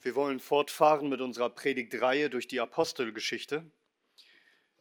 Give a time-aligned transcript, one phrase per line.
[0.00, 3.68] Wir wollen fortfahren mit unserer Predigtreihe durch die Apostelgeschichte.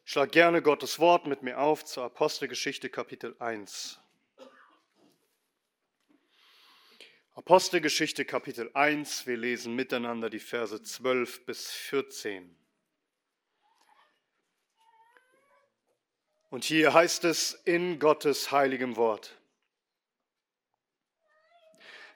[0.06, 4.00] Schlag gerne Gottes Wort mit mir auf zur Apostelgeschichte Kapitel 1.
[7.34, 12.56] Apostelgeschichte Kapitel 1, wir lesen miteinander die Verse 12 bis 14.
[16.50, 19.38] Und hier heißt es in Gottes heiligem Wort.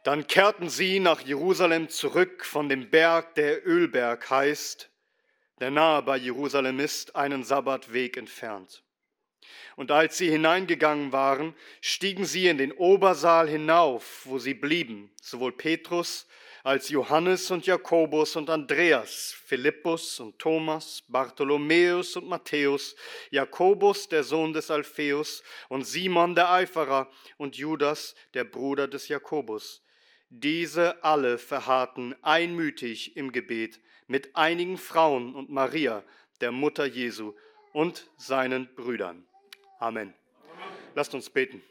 [0.03, 4.89] Dann kehrten sie nach Jerusalem zurück von dem Berg, der Ölberg heißt,
[5.59, 8.83] der nahe bei Jerusalem ist, einen Sabbatweg entfernt.
[9.75, 15.51] Und als sie hineingegangen waren, stiegen sie in den Obersaal hinauf, wo sie blieben, sowohl
[15.51, 16.27] Petrus
[16.63, 22.95] als Johannes und Jakobus und Andreas, Philippus und Thomas, Bartholomäus und Matthäus,
[23.29, 29.83] Jakobus, der Sohn des Alpheus, und Simon der Eiferer und Judas, der Bruder des Jakobus.
[30.33, 36.05] Diese alle verharrten einmütig im Gebet mit einigen Frauen und Maria,
[36.39, 37.33] der Mutter Jesu,
[37.73, 39.27] und seinen Brüdern.
[39.79, 40.13] Amen.
[40.53, 40.73] Amen.
[40.95, 41.61] Lasst uns beten.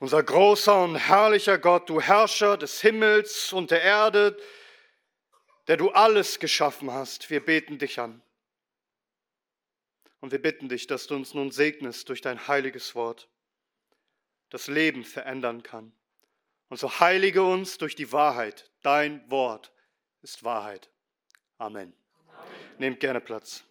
[0.00, 4.38] Unser großer und herrlicher Gott, du Herrscher des Himmels und der Erde,
[5.68, 8.22] der du alles geschaffen hast, wir beten dich an.
[10.20, 13.28] Und wir bitten dich, dass du uns nun segnest durch dein heiliges Wort,
[14.48, 15.92] das Leben verändern kann
[16.72, 18.70] und so heilige uns durch die Wahrheit.
[18.80, 19.70] Dein Wort
[20.22, 20.88] ist Wahrheit.
[21.58, 21.92] Amen.
[22.28, 22.50] Amen.
[22.78, 23.62] Nehmt gerne Platz.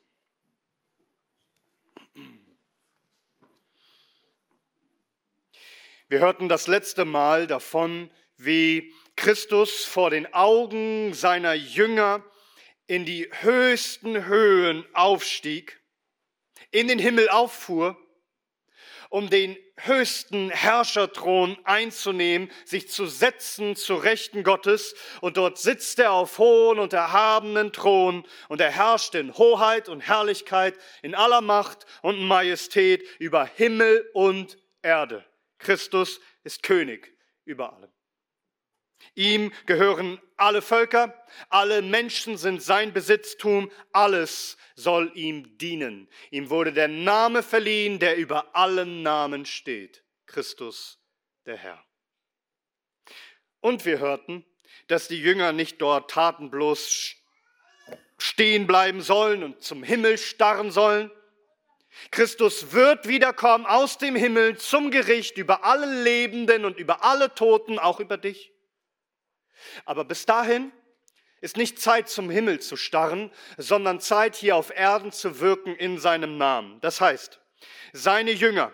[6.10, 12.24] Wir hörten das letzte Mal davon, wie Christus vor den Augen seiner Jünger
[12.86, 15.82] in die höchsten Höhen aufstieg,
[16.70, 17.98] in den Himmel auffuhr
[19.12, 24.96] um den höchsten Herrscherthron einzunehmen, sich zu setzen zu Rechten Gottes.
[25.22, 30.02] Und dort sitzt er auf hohen und erhabenen Thron und er herrscht in Hoheit und
[30.02, 35.26] Herrlichkeit, in aller Macht und Majestät über Himmel und Erde.
[35.58, 37.92] Christus ist König über allem.
[39.16, 41.14] Ihm gehören alle Völker,
[41.50, 46.08] alle Menschen sind sein Besitztum, alles soll ihm dienen.
[46.30, 51.00] Ihm wurde der Name verliehen, der über allen Namen steht, Christus
[51.46, 51.84] der Herr.
[53.60, 54.46] Und wir hörten,
[54.88, 57.16] dass die Jünger nicht dort tatenlos
[58.18, 61.12] stehen bleiben sollen und zum Himmel starren sollen.
[62.12, 67.80] Christus wird wiederkommen aus dem Himmel zum Gericht über alle Lebenden und über alle Toten,
[67.80, 68.52] auch über dich.
[69.86, 70.72] Aber bis dahin
[71.42, 75.98] ist nicht Zeit zum Himmel zu starren, sondern Zeit hier auf Erden zu wirken in
[75.98, 76.80] seinem Namen.
[76.82, 77.40] Das heißt,
[77.94, 78.72] seine Jünger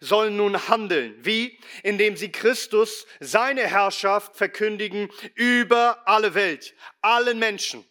[0.00, 1.14] sollen nun handeln.
[1.24, 1.58] Wie?
[1.82, 7.84] Indem sie Christus, seine Herrschaft verkündigen über alle Welt, allen Menschen.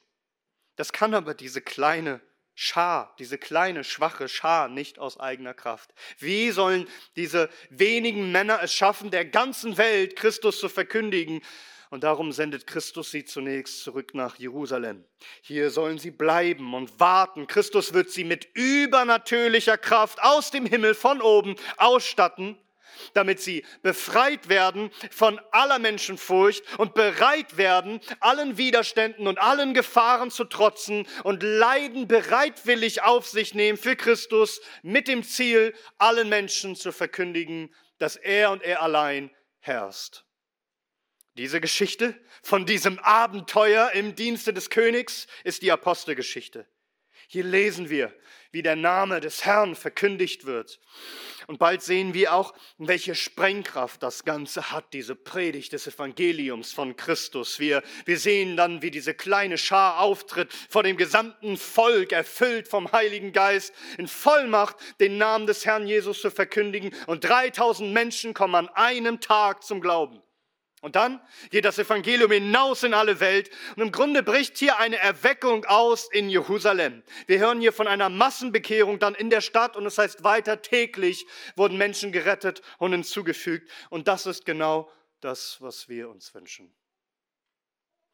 [0.75, 2.22] Das kann aber diese kleine
[2.53, 5.91] Schar, diese kleine, schwache Schar nicht aus eigener Kraft.
[6.19, 11.41] Wie sollen diese wenigen Männer es schaffen, der ganzen Welt Christus zu verkündigen,
[11.91, 15.03] und darum sendet Christus sie zunächst zurück nach Jerusalem.
[15.41, 17.47] Hier sollen sie bleiben und warten.
[17.47, 22.57] Christus wird sie mit übernatürlicher Kraft aus dem Himmel von oben ausstatten,
[23.13, 30.31] damit sie befreit werden von aller Menschenfurcht und bereit werden, allen Widerständen und allen Gefahren
[30.31, 36.78] zu trotzen und Leiden bereitwillig auf sich nehmen für Christus mit dem Ziel, allen Menschen
[36.78, 39.29] zu verkündigen, dass er und er allein
[39.59, 40.23] herrscht.
[41.38, 46.68] Diese Geschichte von diesem Abenteuer im Dienste des Königs ist die Apostelgeschichte.
[47.28, 48.14] Hier lesen wir,
[48.52, 50.81] wie der Name des Herrn verkündigt wird.
[51.47, 56.97] Und bald sehen wir auch, welche Sprengkraft das Ganze hat, diese Predigt des Evangeliums von
[56.97, 57.59] Christus.
[57.59, 62.91] Wir, wir sehen dann, wie diese kleine Schar auftritt vor dem gesamten Volk, erfüllt vom
[62.91, 66.94] Heiligen Geist, in Vollmacht den Namen des Herrn Jesus zu verkündigen.
[67.08, 70.22] Und 3000 Menschen kommen an einem Tag zum Glauben.
[70.81, 74.97] Und dann geht das Evangelium hinaus in alle Welt und im Grunde bricht hier eine
[74.97, 77.03] Erweckung aus in Jerusalem.
[77.28, 80.63] Wir hören hier von einer Massenbekehrung dann in der Stadt und es das heißt weiter
[80.63, 83.69] täglich wurden Menschen gerettet und hinzugefügt.
[83.91, 86.73] Und das ist genau das, was wir uns wünschen.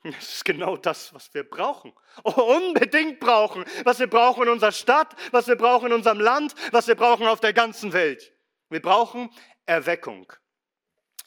[0.04, 1.94] Das ist genau das, was wir brauchen.
[2.24, 3.66] Oh, unbedingt brauchen.
[3.84, 7.28] Was wir brauchen in unserer Stadt, was wir brauchen in unserem Land, was wir brauchen
[7.28, 8.34] auf der ganzen Welt.
[8.70, 9.30] Wir brauchen
[9.66, 10.32] Erweckung.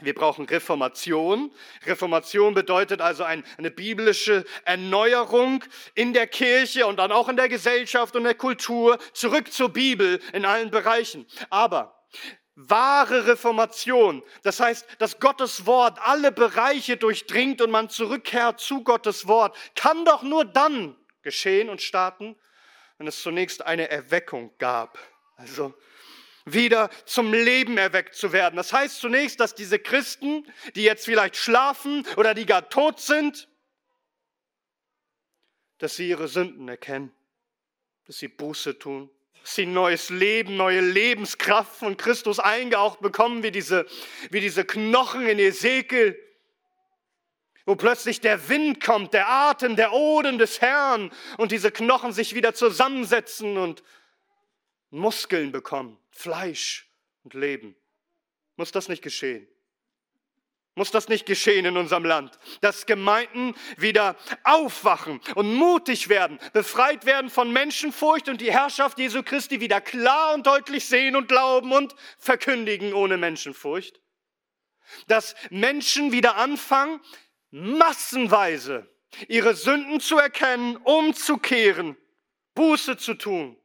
[0.00, 1.52] Wir brauchen Reformation.
[1.86, 5.64] Reformation bedeutet also eine biblische Erneuerung
[5.94, 10.20] in der Kirche und dann auch in der Gesellschaft und der Kultur, zurück zur Bibel
[10.32, 11.26] in allen Bereichen.
[11.50, 12.00] Aber
[12.54, 19.26] wahre Reformation, das heißt, dass Gottes Wort alle Bereiche durchdringt und man zurückkehrt zu Gottes
[19.26, 22.36] Wort, kann doch nur dann geschehen und starten,
[22.98, 24.98] wenn es zunächst eine Erweckung gab.
[25.36, 25.74] Also
[26.44, 28.56] wieder zum Leben erweckt zu werden.
[28.56, 33.48] Das heißt zunächst, dass diese Christen, die jetzt vielleicht schlafen oder die gar tot sind,
[35.78, 37.12] dass sie ihre Sünden erkennen,
[38.06, 39.10] dass sie Buße tun,
[39.40, 43.86] dass sie neues Leben, neue Lebenskraft von Christus eingehaucht bekommen, wie diese,
[44.30, 46.18] wie diese Knochen in Ezekiel,
[47.64, 52.34] wo plötzlich der Wind kommt, der Atem, der Odem des Herrn und diese Knochen sich
[52.34, 53.82] wieder zusammensetzen und
[54.90, 56.86] Muskeln bekommen, Fleisch
[57.24, 57.74] und Leben.
[58.56, 59.48] Muss das nicht geschehen?
[60.74, 62.38] Muss das nicht geschehen in unserem Land?
[62.60, 69.22] Dass Gemeinden wieder aufwachen und mutig werden, befreit werden von Menschenfurcht und die Herrschaft Jesu
[69.22, 74.00] Christi wieder klar und deutlich sehen und glauben und verkündigen ohne Menschenfurcht?
[75.06, 77.00] Dass Menschen wieder anfangen,
[77.50, 78.88] massenweise
[79.26, 81.96] ihre Sünden zu erkennen, umzukehren,
[82.54, 83.56] Buße zu tun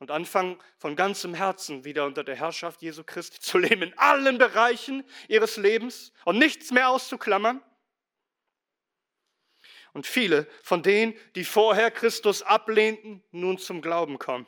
[0.00, 4.38] und anfangen von ganzem Herzen wieder unter der Herrschaft Jesu Christi zu leben, in allen
[4.38, 7.62] Bereichen ihres Lebens und nichts mehr auszuklammern.
[9.92, 14.46] Und viele von denen, die vorher Christus ablehnten, nun zum Glauben kommen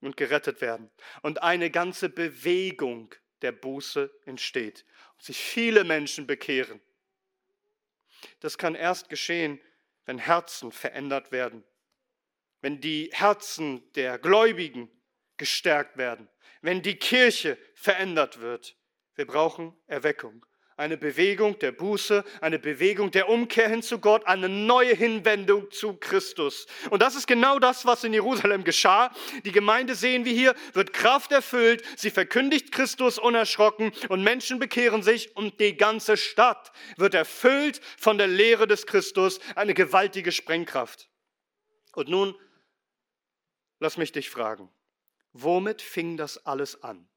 [0.00, 0.90] und gerettet werden.
[1.20, 6.80] Und eine ganze Bewegung der Buße entsteht und sich viele Menschen bekehren.
[8.40, 9.60] Das kann erst geschehen,
[10.06, 11.62] wenn Herzen verändert werden
[12.60, 14.90] wenn die Herzen der Gläubigen
[15.36, 16.28] gestärkt werden,
[16.62, 18.76] wenn die Kirche verändert wird.
[19.14, 20.44] Wir brauchen Erweckung.
[20.76, 25.94] Eine Bewegung der Buße, eine Bewegung der Umkehr hin zu Gott, eine neue Hinwendung zu
[25.94, 26.66] Christus.
[26.90, 29.10] Und das ist genau das, was in Jerusalem geschah.
[29.44, 35.02] Die Gemeinde, sehen wir hier, wird Kraft erfüllt, sie verkündigt Christus unerschrocken und Menschen bekehren
[35.02, 41.08] sich und die ganze Stadt wird erfüllt von der Lehre des Christus, eine gewaltige Sprengkraft.
[41.92, 42.36] Und nun
[43.80, 44.70] Lass mich dich fragen,
[45.32, 47.08] womit fing das alles an?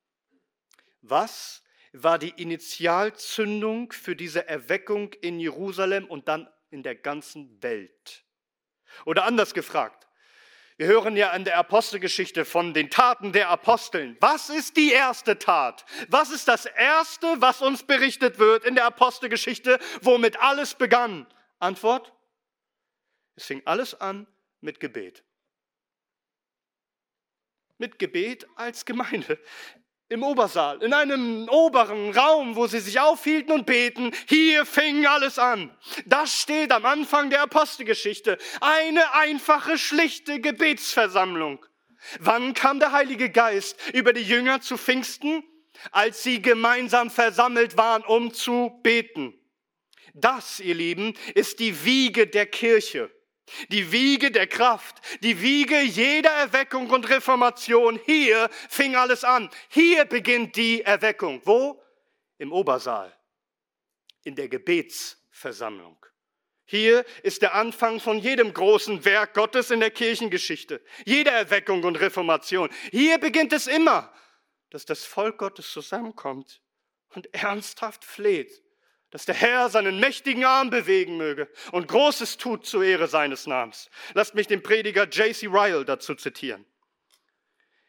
[1.01, 1.63] Was
[1.93, 8.23] war die Initialzündung für diese Erweckung in Jerusalem und dann in der ganzen Welt?
[9.05, 10.07] Oder anders gefragt,
[10.77, 14.17] wir hören ja in der Apostelgeschichte von den Taten der Aposteln.
[14.19, 15.85] Was ist die erste Tat?
[16.07, 21.27] Was ist das Erste, was uns berichtet wird in der Apostelgeschichte, womit alles begann?
[21.59, 22.13] Antwort,
[23.35, 24.27] es fing alles an
[24.59, 25.23] mit Gebet
[27.81, 29.37] mit Gebet als Gemeinde.
[30.07, 35.39] Im Obersaal, in einem oberen Raum, wo sie sich aufhielten und beten, hier fing alles
[35.39, 35.75] an.
[36.05, 38.37] Das steht am Anfang der Apostelgeschichte.
[38.59, 41.65] Eine einfache, schlichte Gebetsversammlung.
[42.19, 45.43] Wann kam der Heilige Geist über die Jünger zu Pfingsten?
[45.91, 49.33] Als sie gemeinsam versammelt waren, um zu beten.
[50.13, 53.09] Das, ihr Lieben, ist die Wiege der Kirche.
[53.69, 57.99] Die Wiege der Kraft, die Wiege jeder Erweckung und Reformation.
[58.05, 59.49] Hier fing alles an.
[59.69, 61.41] Hier beginnt die Erweckung.
[61.45, 61.81] Wo?
[62.37, 63.15] Im Obersaal,
[64.23, 65.97] in der Gebetsversammlung.
[66.65, 71.99] Hier ist der Anfang von jedem großen Werk Gottes in der Kirchengeschichte, jeder Erweckung und
[71.99, 72.69] Reformation.
[72.91, 74.13] Hier beginnt es immer,
[74.69, 76.61] dass das Volk Gottes zusammenkommt
[77.09, 78.63] und ernsthaft fleht
[79.11, 83.89] dass der Herr seinen mächtigen Arm bewegen möge und Großes tut zur Ehre seines Namens.
[84.13, 85.47] Lasst mich den Prediger J.C.
[85.47, 86.65] Ryle dazu zitieren.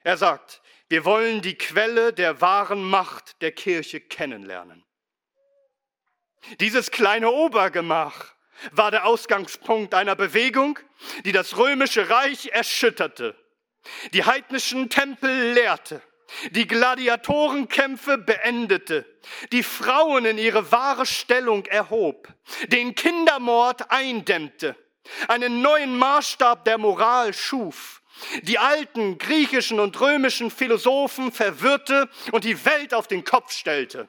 [0.03, 4.85] Er sagt, wir wollen die Quelle der wahren Macht der Kirche kennenlernen.
[6.59, 8.35] Dieses kleine Obergemach
[8.73, 10.79] war der Ausgangspunkt einer Bewegung,
[11.25, 13.37] die das römische Reich erschütterte,
[14.13, 16.03] die heidnischen Tempel lehrte
[16.51, 19.05] die Gladiatorenkämpfe beendete,
[19.53, 22.29] die Frauen in ihre wahre Stellung erhob,
[22.69, 24.77] den Kindermord eindämmte,
[25.29, 28.03] einen neuen Maßstab der Moral schuf,
[28.43, 34.09] die alten griechischen und römischen Philosophen verwirrte und die Welt auf den Kopf stellte.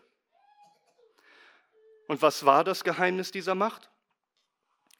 [2.08, 3.89] Und was war das Geheimnis dieser Macht?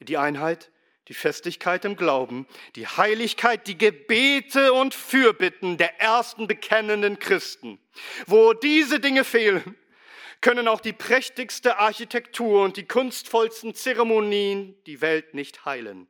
[0.00, 0.70] Die Einheit
[1.08, 2.46] die Festigkeit im Glauben,
[2.76, 7.78] die Heiligkeit, die Gebete und Fürbitten der ersten bekennenden Christen.
[8.26, 9.76] Wo diese Dinge fehlen,
[10.40, 16.08] können auch die prächtigste Architektur und die kunstvollsten Zeremonien die Welt nicht heilen.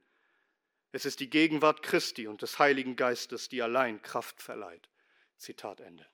[0.93, 4.89] Es ist die Gegenwart Christi und des Heiligen Geistes, die allein Kraft verleiht.
[5.37, 6.07] Zitat Ende.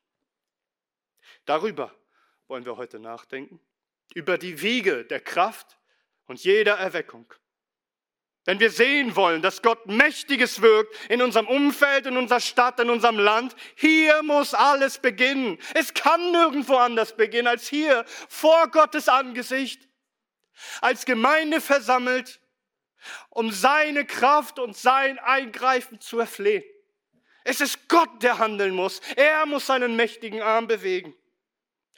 [1.45, 1.95] Darüber
[2.49, 3.61] wollen wir heute nachdenken,
[4.15, 5.79] über die Wiege der Kraft
[6.27, 7.33] und jeder Erweckung
[8.47, 12.89] Wenn wir sehen wollen, dass Gott Mächtiges wirkt in unserem Umfeld, in unserer Stadt, in
[12.89, 15.59] unserem Land, hier muss alles beginnen.
[15.75, 19.87] Es kann nirgendwo anders beginnen als hier, vor Gottes Angesicht,
[20.81, 22.41] als Gemeinde versammelt,
[23.29, 26.65] um seine Kraft und sein Eingreifen zu erflehen.
[27.45, 29.01] Es ist Gott, der handeln muss.
[29.17, 31.15] Er muss seinen mächtigen Arm bewegen.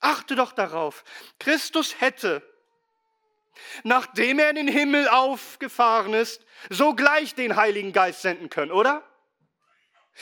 [0.00, 1.04] Achte doch darauf.
[1.38, 2.42] Christus hätte
[3.82, 9.02] nachdem er in den Himmel aufgefahren ist, sogleich den Heiligen Geist senden können, oder?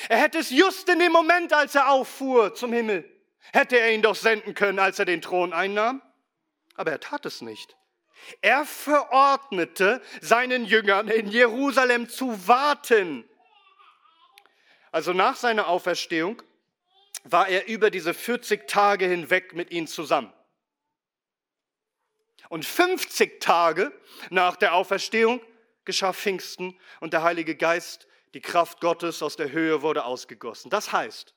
[0.08, 3.04] Er hätte es just in dem Moment, als er auffuhr zum Himmel,
[3.52, 6.02] hätte er ihn doch senden können, als er den Thron einnahm.
[6.74, 7.76] Aber er tat es nicht.
[8.42, 13.28] Er verordnete seinen Jüngern in Jerusalem zu warten.
[14.92, 16.42] Also nach seiner Auferstehung
[17.24, 20.32] war er über diese 40 Tage hinweg mit ihnen zusammen.
[22.50, 23.92] Und 50 Tage
[24.28, 25.40] nach der Auferstehung
[25.84, 30.68] geschah Pfingsten und der Heilige Geist, die Kraft Gottes aus der Höhe wurde ausgegossen.
[30.68, 31.32] Das heißt,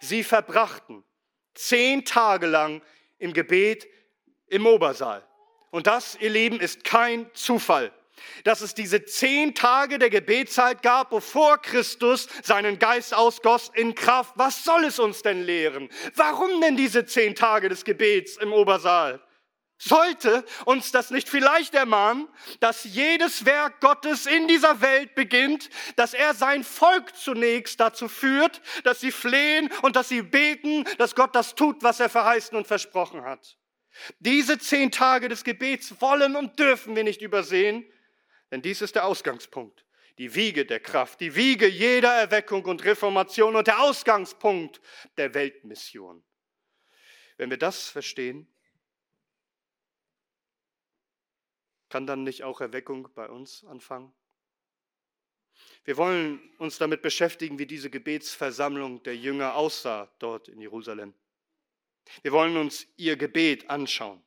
[0.00, 1.02] sie verbrachten
[1.54, 2.80] zehn Tage lang
[3.18, 3.88] im Gebet
[4.46, 5.26] im Obersaal.
[5.70, 7.92] Und das, ihr Lieben, ist kein Zufall
[8.44, 14.34] dass es diese zehn Tage der Gebetszeit gab, bevor Christus seinen Geist ausgoss in Kraft.
[14.36, 15.88] Was soll es uns denn lehren?
[16.14, 19.20] Warum denn diese zehn Tage des Gebets im Obersaal?
[19.84, 22.28] Sollte uns das nicht vielleicht ermahnen,
[22.60, 28.62] dass jedes Werk Gottes in dieser Welt beginnt, dass er sein Volk zunächst dazu führt,
[28.84, 32.68] dass sie flehen und dass sie beten, dass Gott das tut, was er verheißen und
[32.68, 33.58] versprochen hat.
[34.20, 37.84] Diese zehn Tage des Gebets wollen und dürfen wir nicht übersehen,
[38.52, 39.84] denn dies ist der Ausgangspunkt,
[40.16, 44.80] die Wiege der Kraft, die Wiege jeder Erweckung und Reformation und der Ausgangspunkt
[45.16, 46.22] der Weltmission.
[47.36, 48.46] Wenn wir das verstehen,
[51.92, 54.14] Kann dann nicht auch Erweckung bei uns anfangen?
[55.84, 61.12] Wir wollen uns damit beschäftigen, wie diese Gebetsversammlung der Jünger aussah dort in Jerusalem.
[62.22, 64.24] Wir wollen uns ihr Gebet anschauen.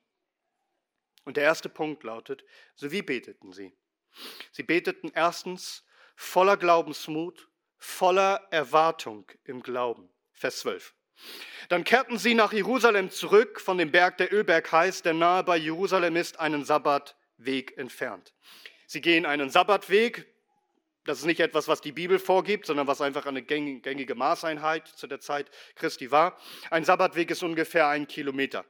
[1.24, 2.45] Und der erste Punkt lautet,
[2.75, 3.74] so wie beteten sie?
[4.51, 5.84] Sie beteten erstens
[6.15, 10.07] voller Glaubensmut, voller Erwartung im Glauben.
[10.34, 10.93] Vers 12.
[11.69, 15.57] Dann kehrten sie nach Jerusalem zurück von dem Berg, der Ölberg heißt, der nahe bei
[15.57, 18.34] Jerusalem ist, einen Sabbat Weg entfernt.
[18.88, 20.27] Sie gehen einen Sabbatweg.
[21.04, 25.08] Das ist nicht etwas, was die Bibel vorgibt, sondern was einfach eine gängige Maßeinheit zu
[25.08, 26.38] der Zeit Christi war.
[26.72, 28.65] Ein Sabbatweg ist ungefähr ein Kilometer.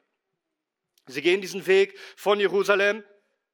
[1.08, 3.04] Sie gehen diesen Weg von Jerusalem,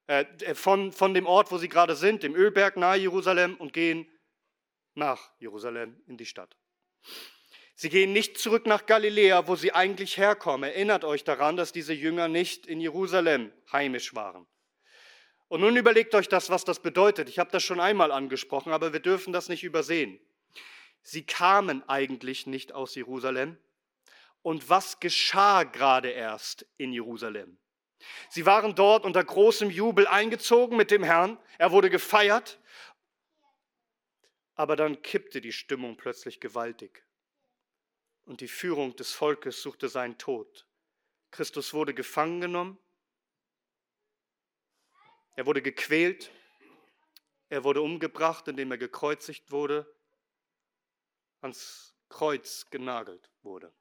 [0.08, 4.08] äh, von, von dem Ort, wo sie gerade sind, dem Ölberg nahe Jerusalem, und gehen
[4.96, 6.56] nach Jerusalem in die Stadt.
[7.76, 10.70] Sie gehen nicht zurück nach Galiläa, wo sie eigentlich herkommen.
[10.70, 14.46] Erinnert euch daran, dass diese Jünger nicht in Jerusalem heimisch waren.
[15.52, 17.28] Und nun überlegt euch das, was das bedeutet.
[17.28, 20.18] Ich habe das schon einmal angesprochen, aber wir dürfen das nicht übersehen.
[21.04, 23.58] Sie kamen eigentlich nicht aus Jerusalem.
[24.44, 27.58] Und was geschah gerade erst in Jerusalem?
[28.30, 31.38] Sie waren dort unter großem Jubel eingezogen mit dem Herrn.
[31.58, 32.58] Er wurde gefeiert.
[34.56, 37.04] Aber dann kippte die Stimmung plötzlich gewaltig.
[38.24, 40.66] Und die Führung des Volkes suchte seinen Tod.
[41.30, 42.78] Christus wurde gefangen genommen
[45.36, 46.32] er wurde gequält,
[47.50, 49.86] er wurde umgebracht, indem er gekreuzigt wurde,
[51.42, 53.74] ans Kreuz genagelt wurde.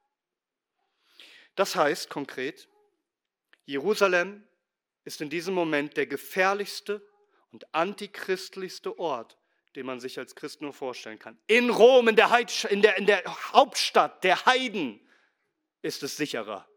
[1.55, 2.67] Das heißt konkret,
[3.65, 4.47] Jerusalem
[5.03, 7.05] ist in diesem Moment der gefährlichste
[7.51, 9.37] und antichristlichste Ort,
[9.75, 11.39] den man sich als Christ nur vorstellen kann.
[11.47, 14.99] In Rom, in der, Heid, in der, in der Hauptstadt der Heiden,
[15.81, 16.67] ist es sicherer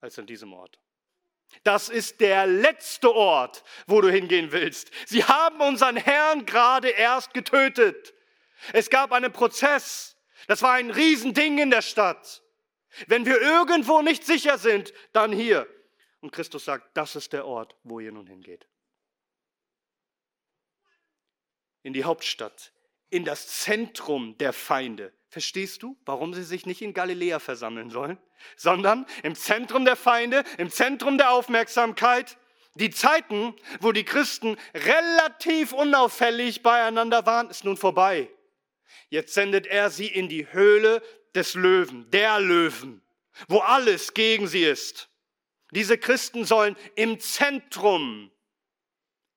[0.00, 0.78] als an diesem Ort.
[1.64, 4.90] Das ist der letzte Ort, wo du hingehen willst.
[5.06, 8.14] Sie haben unseren Herrn gerade erst getötet.
[8.72, 10.16] Es gab einen Prozess.
[10.46, 12.42] Das war ein Riesending in der Stadt.
[13.06, 15.66] Wenn wir irgendwo nicht sicher sind, dann hier.
[16.20, 18.66] Und Christus sagt, das ist der Ort, wo ihr nun hingeht.
[21.82, 22.72] In die Hauptstadt,
[23.10, 25.12] in das Zentrum der Feinde.
[25.28, 28.18] Verstehst du, warum sie sich nicht in Galiläa versammeln sollen,
[28.56, 32.38] sondern im Zentrum der Feinde, im Zentrum der Aufmerksamkeit?
[32.74, 38.30] Die Zeiten, wo die Christen relativ unauffällig beieinander waren, ist nun vorbei.
[39.10, 41.02] Jetzt sendet er sie in die Höhle
[41.34, 43.02] des Löwen, der Löwen,
[43.48, 45.10] wo alles gegen sie ist.
[45.72, 48.30] Diese Christen sollen im Zentrum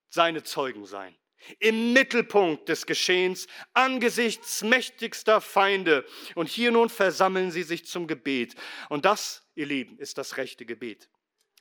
[0.08, 1.16] seine Zeugen sein
[1.58, 6.04] im Mittelpunkt des Geschehens angesichts mächtigster Feinde.
[6.34, 8.54] Und hier nun versammeln sie sich zum Gebet.
[8.88, 11.08] Und das, ihr Lieben, ist das rechte Gebet.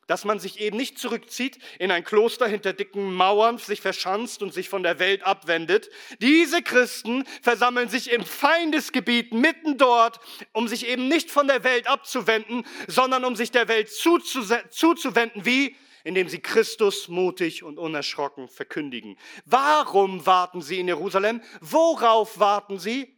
[0.07, 4.53] dass man sich eben nicht zurückzieht in ein Kloster hinter dicken Mauern, sich verschanzt und
[4.53, 5.89] sich von der Welt abwendet.
[6.19, 10.19] Diese Christen versammeln sich im Feindesgebiet mitten dort,
[10.51, 15.45] um sich eben nicht von der Welt abzuwenden, sondern um sich der Welt zuzuwenden.
[15.45, 15.77] Wie?
[16.03, 19.17] Indem sie Christus mutig und unerschrocken verkündigen.
[19.45, 21.41] Warum warten sie in Jerusalem?
[21.59, 23.17] Worauf warten sie?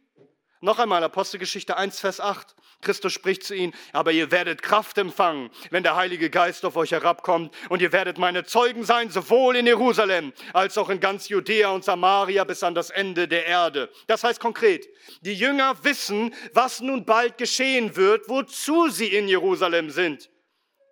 [0.64, 2.54] Noch einmal Apostelgeschichte 1, Vers 8.
[2.80, 6.92] Christus spricht zu ihnen, aber ihr werdet Kraft empfangen, wenn der Heilige Geist auf euch
[6.92, 11.68] herabkommt und ihr werdet meine Zeugen sein, sowohl in Jerusalem als auch in ganz Judäa
[11.68, 13.90] und Samaria bis an das Ende der Erde.
[14.06, 14.88] Das heißt konkret,
[15.20, 20.30] die Jünger wissen, was nun bald geschehen wird, wozu sie in Jerusalem sind.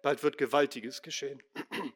[0.03, 1.43] Bald wird Gewaltiges geschehen.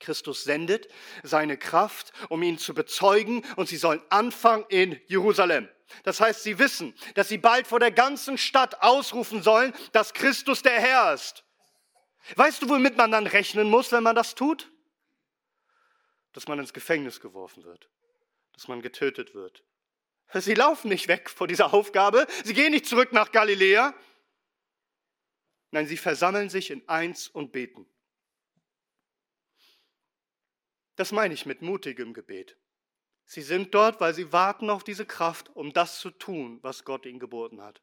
[0.00, 0.88] Christus sendet
[1.22, 5.68] seine Kraft, um ihn zu bezeugen, und sie sollen anfangen in Jerusalem.
[6.04, 10.62] Das heißt, sie wissen, dass sie bald vor der ganzen Stadt ausrufen sollen, dass Christus
[10.62, 11.44] der Herr ist.
[12.36, 14.70] Weißt du, womit man dann rechnen muss, wenn man das tut?
[16.32, 17.88] Dass man ins Gefängnis geworfen wird,
[18.54, 19.64] dass man getötet wird.
[20.32, 23.94] Sie laufen nicht weg vor dieser Aufgabe, sie gehen nicht zurück nach Galiläa.
[25.70, 27.86] Nein, sie versammeln sich in eins und beten.
[30.96, 32.56] Das meine ich mit mutigem Gebet.
[33.24, 37.06] Sie sind dort, weil sie warten auf diese Kraft, um das zu tun, was Gott
[37.06, 37.80] ihnen geboten hat.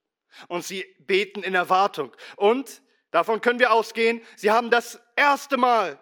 [0.50, 2.16] Und sie beten in Erwartung.
[2.36, 6.00] Und davon können wir ausgehen, sie haben das erste Mal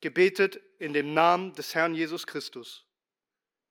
[0.00, 2.86] gebetet in dem Namen des Herrn Jesus Christus.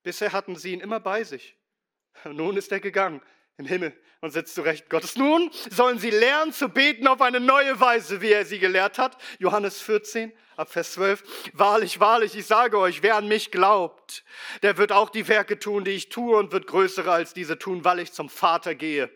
[0.04, 1.56] Bisher hatten sie ihn immer bei sich.
[2.24, 3.20] Nun ist er gegangen
[3.58, 5.16] im Himmel und sitzt zu Recht Gottes.
[5.16, 9.16] Nun sollen sie lernen zu beten auf eine neue Weise, wie er sie gelehrt hat.
[9.38, 11.50] Johannes 14, ab Vers 12.
[11.52, 14.24] Wahrlich, wahrlich, ich sage euch, wer an mich glaubt,
[14.62, 17.84] der wird auch die Werke tun, die ich tue und wird größere als diese tun,
[17.84, 19.10] weil ich zum Vater gehe.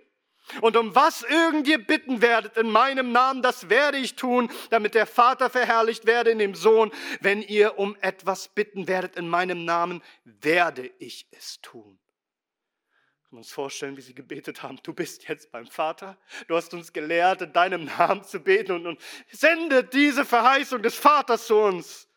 [0.62, 4.94] Und um was irgend ihr bitten werdet in meinem Namen, das werde ich tun, damit
[4.94, 6.90] der Vater verherrlicht werde in dem Sohn.
[7.20, 11.99] Wenn ihr um etwas bitten werdet in meinem Namen, werde ich es tun.
[13.30, 14.80] Können wir uns vorstellen, wie sie gebetet haben.
[14.82, 16.18] Du bist jetzt beim Vater.
[16.48, 20.96] Du hast uns gelehrt, in deinem Namen zu beten und, und sende diese Verheißung des
[20.96, 22.08] Vaters zu uns.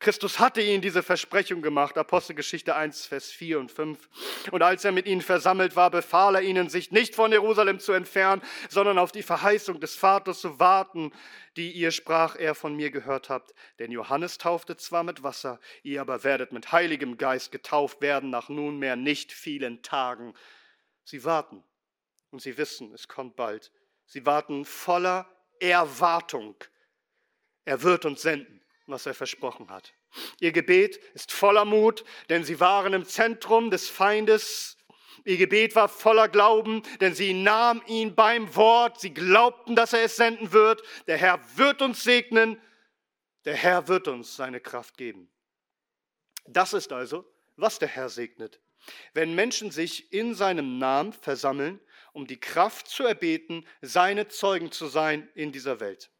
[0.00, 4.08] Christus hatte ihnen diese Versprechung gemacht, Apostelgeschichte 1, Vers 4 und 5.
[4.50, 7.92] Und als er mit ihnen versammelt war, befahl er ihnen, sich nicht von Jerusalem zu
[7.92, 11.12] entfernen, sondern auf die Verheißung des Vaters zu warten,
[11.56, 13.54] die ihr, sprach er, von mir gehört habt.
[13.78, 18.48] Denn Johannes taufte zwar mit Wasser, ihr aber werdet mit heiligem Geist getauft werden nach
[18.48, 20.34] nunmehr nicht vielen Tagen.
[21.04, 21.62] Sie warten
[22.30, 23.70] und sie wissen, es kommt bald.
[24.06, 25.28] Sie warten voller
[25.60, 26.56] Erwartung.
[27.64, 29.94] Er wird uns senden was er versprochen hat.
[30.40, 34.76] Ihr Gebet ist voller Mut, denn sie waren im Zentrum des Feindes.
[35.24, 39.00] Ihr Gebet war voller Glauben, denn sie nahmen ihn beim Wort.
[39.00, 40.82] Sie glaubten, dass er es senden wird.
[41.06, 42.60] Der Herr wird uns segnen.
[43.44, 45.30] Der Herr wird uns seine Kraft geben.
[46.46, 47.24] Das ist also,
[47.56, 48.60] was der Herr segnet.
[49.14, 51.80] Wenn Menschen sich in seinem Namen versammeln,
[52.12, 56.10] um die Kraft zu erbeten, seine Zeugen zu sein in dieser Welt.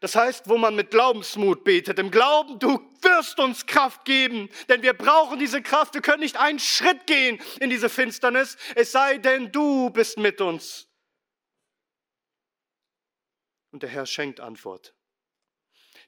[0.00, 4.82] Das heißt, wo man mit Glaubensmut betet, im Glauben, du wirst uns Kraft geben, denn
[4.82, 5.94] wir brauchen diese Kraft.
[5.94, 10.40] Wir können nicht einen Schritt gehen in diese Finsternis, es sei denn, du bist mit
[10.40, 10.88] uns.
[13.72, 14.94] Und der Herr schenkt Antwort.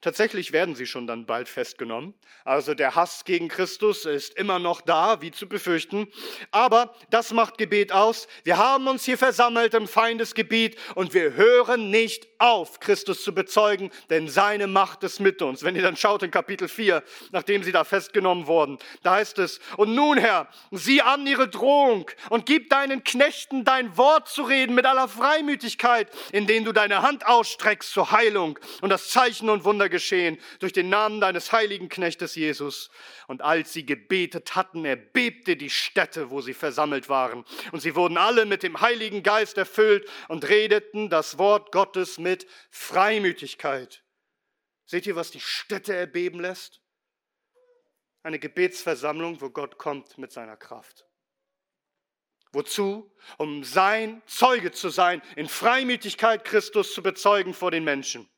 [0.03, 2.15] Tatsächlich werden sie schon dann bald festgenommen.
[2.45, 6.09] Also der Hass gegen Christus ist immer noch da, wie zu befürchten.
[6.51, 8.27] Aber das macht Gebet aus.
[8.43, 13.93] Wir haben uns hier versammelt im Feindesgebiet und wir hören nicht auf, Christus zu bezeugen,
[14.11, 15.63] denn seine Macht ist mit uns.
[15.63, 19.61] Wenn ihr dann schaut in Kapitel 4, nachdem sie da festgenommen wurden, da heißt es,
[19.77, 24.75] und nun Herr, sieh an ihre Drohung und gib deinen Knechten dein Wort zu reden
[24.75, 29.92] mit aller Freimütigkeit, indem du deine Hand ausstreckst zur Heilung und das Zeichen und Wunder
[29.93, 32.91] geschehen durch den Namen deines heiligen Knechtes Jesus.
[33.29, 37.45] Und als sie gebetet hatten, erbebte die Stätte, wo sie versammelt waren.
[37.71, 42.49] Und sie wurden alle mit dem Heiligen Geist erfüllt und redeten das Wort Gottes mit
[42.71, 44.03] Freimütigkeit.
[44.85, 46.81] Seht ihr, was die Städte erbeben lässt?
[48.25, 51.07] Eine Gebetsversammlung, wo Gott kommt mit seiner Kraft.
[52.53, 53.11] Wozu?
[53.39, 58.29] Um sein Zeuge zu sein, in Freimütigkeit Christus zu bezeugen vor den Menschen.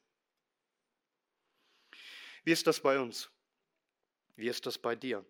[2.45, 3.31] Wie ist das bei uns?
[4.37, 5.25] Wie ist das bei dir?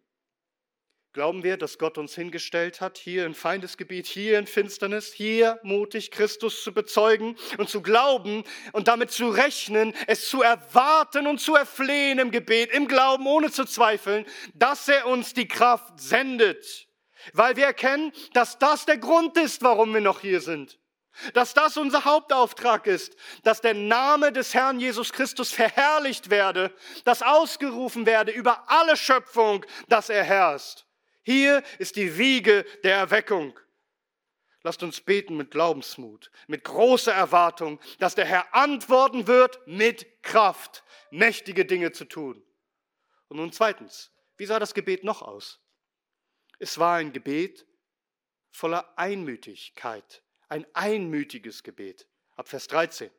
[1.12, 6.10] Glauben wir, dass Gott uns hingestellt hat, hier im Feindesgebiet, hier in Finsternis, hier mutig
[6.10, 11.54] Christus zu bezeugen und zu glauben und damit zu rechnen, es zu erwarten und zu
[11.54, 16.88] erflehen im Gebet, im Glauben, ohne zu zweifeln, dass er uns die Kraft sendet,
[17.32, 20.80] weil wir erkennen, dass das der Grund ist, warum wir noch hier sind.
[21.32, 26.74] Dass das unser Hauptauftrag ist, dass der Name des Herrn Jesus Christus verherrlicht werde,
[27.04, 30.84] dass ausgerufen werde über alle Schöpfung, dass er herrscht.
[31.22, 33.58] Hier ist die Wiege der Erweckung.
[34.62, 40.84] Lasst uns beten mit Glaubensmut, mit großer Erwartung, dass der Herr antworten wird mit Kraft,
[41.10, 42.42] mächtige Dinge zu tun.
[43.28, 45.60] Und nun zweitens, wie sah das Gebet noch aus?
[46.58, 47.66] Es war ein Gebet
[48.50, 52.06] voller Einmütigkeit ein einmütiges Gebet.
[52.36, 53.10] Ab Vers 13.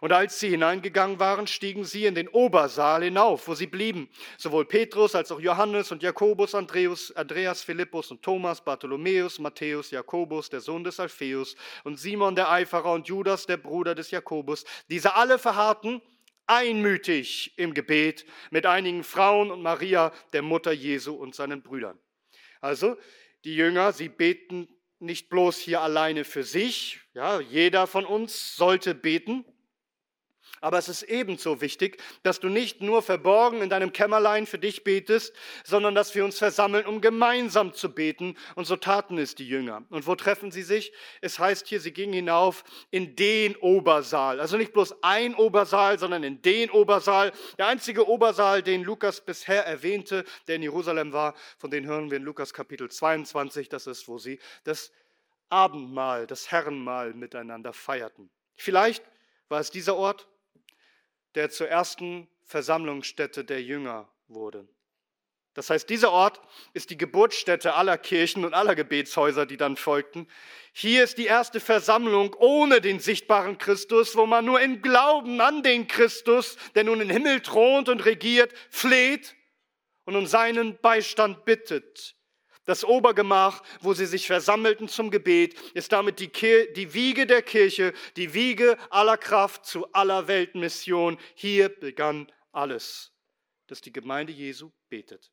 [0.00, 4.08] Und als sie hineingegangen waren, stiegen sie in den Obersaal hinauf, wo sie blieben.
[4.38, 10.48] Sowohl Petrus als auch Johannes und Jakobus, Andreas, Andreas, Philippus und Thomas, Bartholomäus, Matthäus, Jakobus,
[10.48, 14.64] der Sohn des Alpheus und Simon der Eiferer und Judas, der Bruder des Jakobus.
[14.88, 16.00] Diese alle verharrten
[16.46, 21.98] einmütig im Gebet mit einigen Frauen und Maria, der Mutter Jesu und seinen Brüdern.
[22.60, 22.96] Also,
[23.44, 28.94] die Jünger, sie beten nicht bloß hier alleine für sich, ja, jeder von uns sollte
[28.94, 29.44] beten,
[30.60, 34.84] aber es ist ebenso wichtig, dass du nicht nur verborgen in deinem Kämmerlein für dich
[34.84, 38.36] betest, sondern dass wir uns versammeln, um gemeinsam zu beten.
[38.54, 39.84] Und so taten es die Jünger.
[39.90, 40.92] Und wo treffen sie sich?
[41.20, 44.40] Es heißt hier, sie gingen hinauf in den Obersaal.
[44.40, 47.32] Also nicht bloß ein Obersaal, sondern in den Obersaal.
[47.58, 52.18] Der einzige Obersaal, den Lukas bisher erwähnte, der in Jerusalem war, von dem hören wir
[52.18, 53.68] in Lukas Kapitel 22.
[53.68, 54.92] Das ist, wo sie das
[55.48, 58.30] Abendmahl, das Herrenmahl miteinander feierten.
[58.56, 59.04] Vielleicht
[59.48, 60.26] war es dieser Ort,
[61.36, 64.66] der zur ersten Versammlungsstätte der Jünger wurde.
[65.54, 66.40] Das heißt, dieser Ort
[66.74, 70.28] ist die Geburtsstätte aller Kirchen und aller Gebetshäuser, die dann folgten.
[70.72, 75.62] Hier ist die erste Versammlung ohne den sichtbaren Christus, wo man nur in Glauben an
[75.62, 79.34] den Christus, der nun im Himmel thront und regiert, fleht
[80.04, 82.15] und um seinen Beistand bittet.
[82.66, 87.42] Das Obergemach, wo sie sich versammelten zum Gebet, ist damit die, Kir die Wiege der
[87.42, 91.16] Kirche, die Wiege aller Kraft zu aller Weltmission.
[91.34, 93.12] Hier begann alles,
[93.68, 95.32] dass die Gemeinde Jesu betet.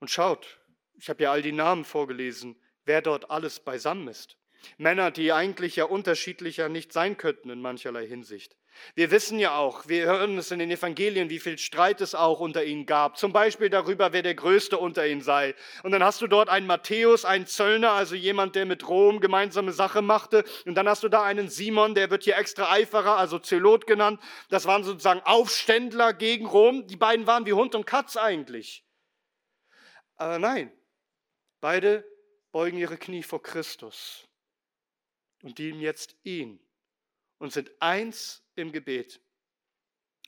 [0.00, 0.60] Und schaut,
[0.98, 4.36] ich habe ja all die Namen vorgelesen, wer dort alles beisammen ist.
[4.76, 8.59] Männer, die eigentlich ja unterschiedlicher nicht sein könnten in mancherlei Hinsicht.
[8.94, 12.40] Wir wissen ja auch, wir hören es in den Evangelien, wie viel Streit es auch
[12.40, 13.18] unter ihnen gab.
[13.18, 15.54] Zum Beispiel darüber, wer der Größte unter ihnen sei.
[15.82, 19.72] Und dann hast du dort einen Matthäus, einen Zöllner, also jemand, der mit Rom gemeinsame
[19.72, 20.44] Sache machte.
[20.66, 24.20] Und dann hast du da einen Simon, der wird hier extra Eiferer, also Zelot genannt.
[24.48, 26.86] Das waren sozusagen Aufständler gegen Rom.
[26.86, 28.84] Die beiden waren wie Hund und Katz eigentlich.
[30.16, 30.72] Aber nein,
[31.60, 32.04] beide
[32.52, 34.28] beugen ihre Knie vor Christus
[35.42, 36.60] und dienen jetzt ihn
[37.38, 39.20] und sind eins im Gebet.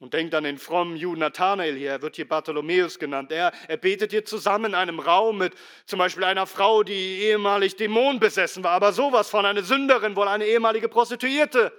[0.01, 3.31] Und denkt an den frommen Juden Nathanael hier, er wird hier Bartholomäus genannt.
[3.31, 5.55] Er, er betet hier zusammen in einem Raum mit
[5.87, 10.45] zum Beispiel einer Frau, die ehemalig dämonenbesessen war, aber sowas von einer Sünderin, wohl eine
[10.45, 11.73] ehemalige Prostituierte.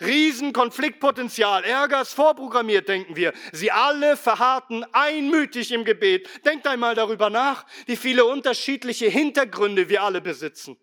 [0.00, 3.32] Riesenkonfliktpotenzial, Ärger ist vorprogrammiert, denken wir.
[3.52, 6.28] Sie alle verharrten einmütig im Gebet.
[6.44, 10.76] Denkt einmal darüber nach, wie viele unterschiedliche Hintergründe wir alle besitzen.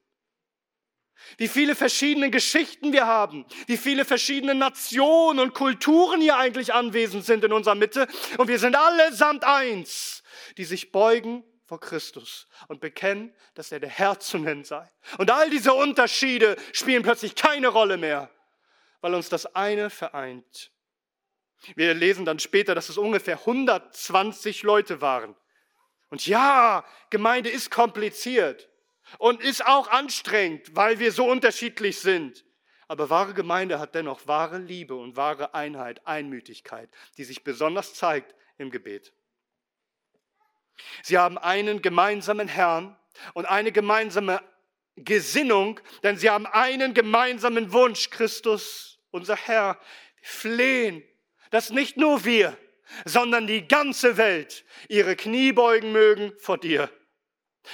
[1.38, 7.26] Wie viele verschiedene Geschichten wir haben, wie viele verschiedene Nationen und Kulturen hier eigentlich anwesend
[7.26, 8.08] sind in unserer Mitte.
[8.38, 10.24] Und wir sind allesamt eins,
[10.58, 14.88] die sich beugen vor Christus und bekennen, dass er der Herr zu nennen sei.
[15.18, 18.30] Und all diese Unterschiede spielen plötzlich keine Rolle mehr,
[19.02, 20.72] weil uns das eine vereint.
[21.76, 25.36] Wir lesen dann später, dass es ungefähr 120 Leute waren.
[26.10, 28.70] Und ja, Gemeinde ist kompliziert
[29.18, 32.46] und ist auch anstrengend, weil wir so unterschiedlich sind.
[32.88, 38.36] Aber wahre Gemeinde hat dennoch wahre Liebe und wahre Einheit, Einmütigkeit, die sich besonders zeigt
[38.58, 39.14] im Gebet.
[41.02, 42.96] Sie haben einen gemeinsamen Herrn
[43.34, 44.42] und eine gemeinsame
[44.98, 49.80] Gesinnung, denn sie haben einen gemeinsamen Wunsch, Christus, unser Herr,
[50.22, 51.04] flehen,
[51.50, 52.58] dass nicht nur wir,
[53.04, 56.90] sondern die ganze Welt ihre Knie beugen mögen vor dir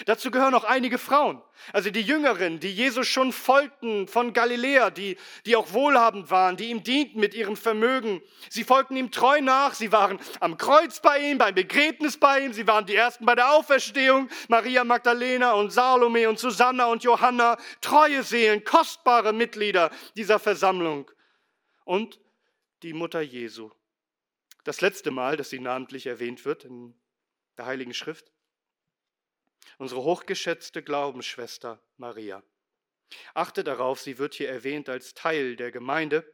[0.05, 1.41] Dazu gehören auch einige Frauen,
[1.73, 6.69] also die Jüngeren, die Jesus schon folgten von Galiläa, die, die auch wohlhabend waren, die
[6.69, 8.21] ihm dienten mit ihrem Vermögen.
[8.49, 12.53] Sie folgten ihm treu nach, sie waren am Kreuz bei ihm, beim Begräbnis bei ihm,
[12.53, 17.57] sie waren die Ersten bei der Auferstehung, Maria Magdalena und Salome und Susanna und Johanna,
[17.81, 21.09] treue Seelen, kostbare Mitglieder dieser Versammlung.
[21.83, 22.19] Und
[22.83, 23.71] die Mutter Jesu.
[24.63, 26.93] Das letzte Mal, dass sie namentlich erwähnt wird in
[27.57, 28.31] der Heiligen Schrift
[29.77, 32.43] unsere hochgeschätzte Glaubensschwester Maria.
[33.33, 36.25] Achte darauf, sie wird hier erwähnt als Teil der Gemeinde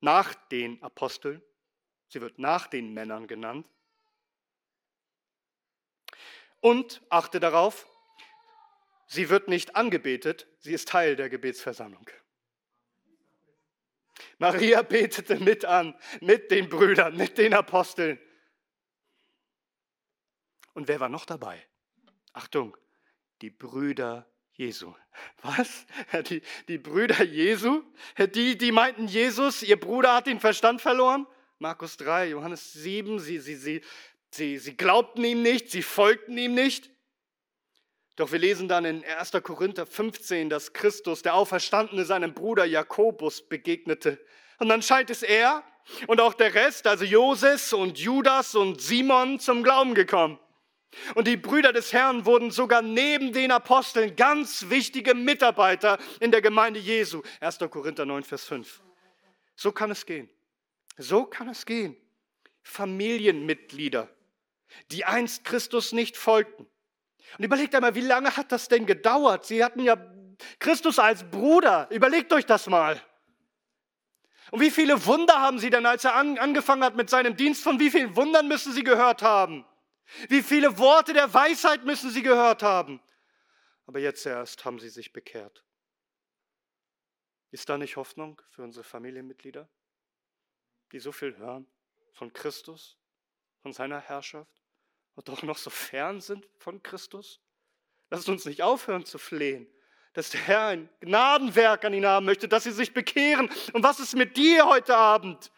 [0.00, 1.42] nach den Aposteln.
[2.08, 3.68] Sie wird nach den Männern genannt.
[6.60, 7.86] Und achte darauf,
[9.06, 12.10] sie wird nicht angebetet, sie ist Teil der Gebetsversammlung.
[14.38, 18.18] Maria betete mit an, mit den Brüdern, mit den Aposteln.
[20.74, 21.69] Und wer war noch dabei?
[22.40, 22.74] Achtung,
[23.42, 24.94] die Brüder Jesu.
[25.42, 25.84] Was?
[26.30, 27.82] Die, die Brüder Jesu?
[28.34, 31.26] Die, die meinten, Jesus, ihr Bruder hat den Verstand verloren?
[31.58, 33.82] Markus 3, Johannes 7, sie, sie, sie,
[34.30, 36.88] sie, sie glaubten ihm nicht, sie folgten ihm nicht.
[38.16, 39.32] Doch wir lesen dann in 1.
[39.42, 44.18] Korinther 15, dass Christus, der Auferstandene, seinem Bruder Jakobus begegnete.
[44.58, 45.62] Und dann scheint es er
[46.06, 50.38] und auch der Rest, also Joses und Judas und Simon, zum Glauben gekommen.
[51.14, 56.42] Und die Brüder des Herrn wurden sogar neben den Aposteln ganz wichtige Mitarbeiter in der
[56.42, 57.22] Gemeinde Jesu.
[57.40, 57.58] 1.
[57.70, 58.82] Korinther 9, Vers 5.
[59.54, 60.28] So kann es gehen.
[60.96, 61.96] So kann es gehen.
[62.62, 64.08] Familienmitglieder,
[64.90, 66.66] die einst Christus nicht folgten,
[67.38, 69.46] und überlegt einmal, wie lange hat das denn gedauert?
[69.46, 69.96] Sie hatten ja
[70.58, 71.88] Christus als Bruder.
[71.90, 73.00] Überlegt euch das mal.
[74.50, 77.62] Und wie viele Wunder haben sie denn, als er an, angefangen hat mit seinem Dienst,
[77.62, 79.64] von wie vielen Wundern müssen sie gehört haben?
[80.28, 83.00] Wie viele Worte der Weisheit müssen sie gehört haben?
[83.86, 85.64] Aber jetzt erst haben sie sich bekehrt.
[87.50, 89.68] Ist da nicht Hoffnung für unsere Familienmitglieder,
[90.92, 91.66] die so viel hören
[92.12, 92.96] von Christus,
[93.62, 94.60] von seiner Herrschaft?
[95.20, 97.40] und doch noch so fern sind von Christus?
[98.08, 99.66] Lasst uns nicht aufhören zu flehen,
[100.14, 103.50] dass der Herr ein Gnadenwerk an ihnen haben möchte, dass sie sich bekehren.
[103.74, 105.52] Und was ist mit dir heute Abend?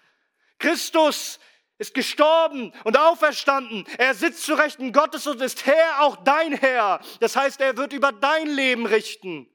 [0.59, 1.39] Christus
[1.83, 3.85] ist gestorben und auferstanden.
[3.99, 7.01] Er sitzt zu Rechten Gottes und ist Herr, auch dein Herr.
[7.21, 9.49] Das heißt, er wird über dein Leben richten.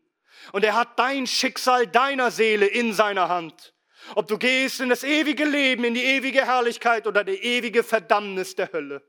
[0.52, 3.74] Und er hat dein Schicksal deiner Seele in seiner Hand.
[4.16, 8.56] Ob du gehst in das ewige Leben, in die ewige Herrlichkeit oder die ewige Verdammnis
[8.56, 9.02] der Hölle.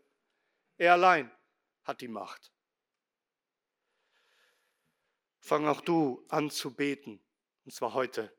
[0.77, 1.31] Er allein
[1.85, 2.53] hat die Macht.
[5.41, 7.21] Fang auch du an zu beten,
[7.65, 8.38] und zwar heute.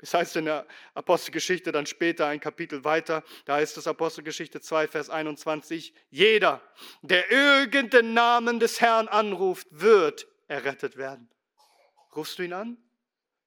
[0.00, 4.88] Das heißt in der Apostelgeschichte dann später ein Kapitel weiter, da heißt es Apostelgeschichte 2,
[4.88, 6.62] Vers 21, jeder,
[7.02, 11.28] der irgendeinen Namen des Herrn anruft, wird errettet werden.
[12.16, 12.78] Rufst du ihn an?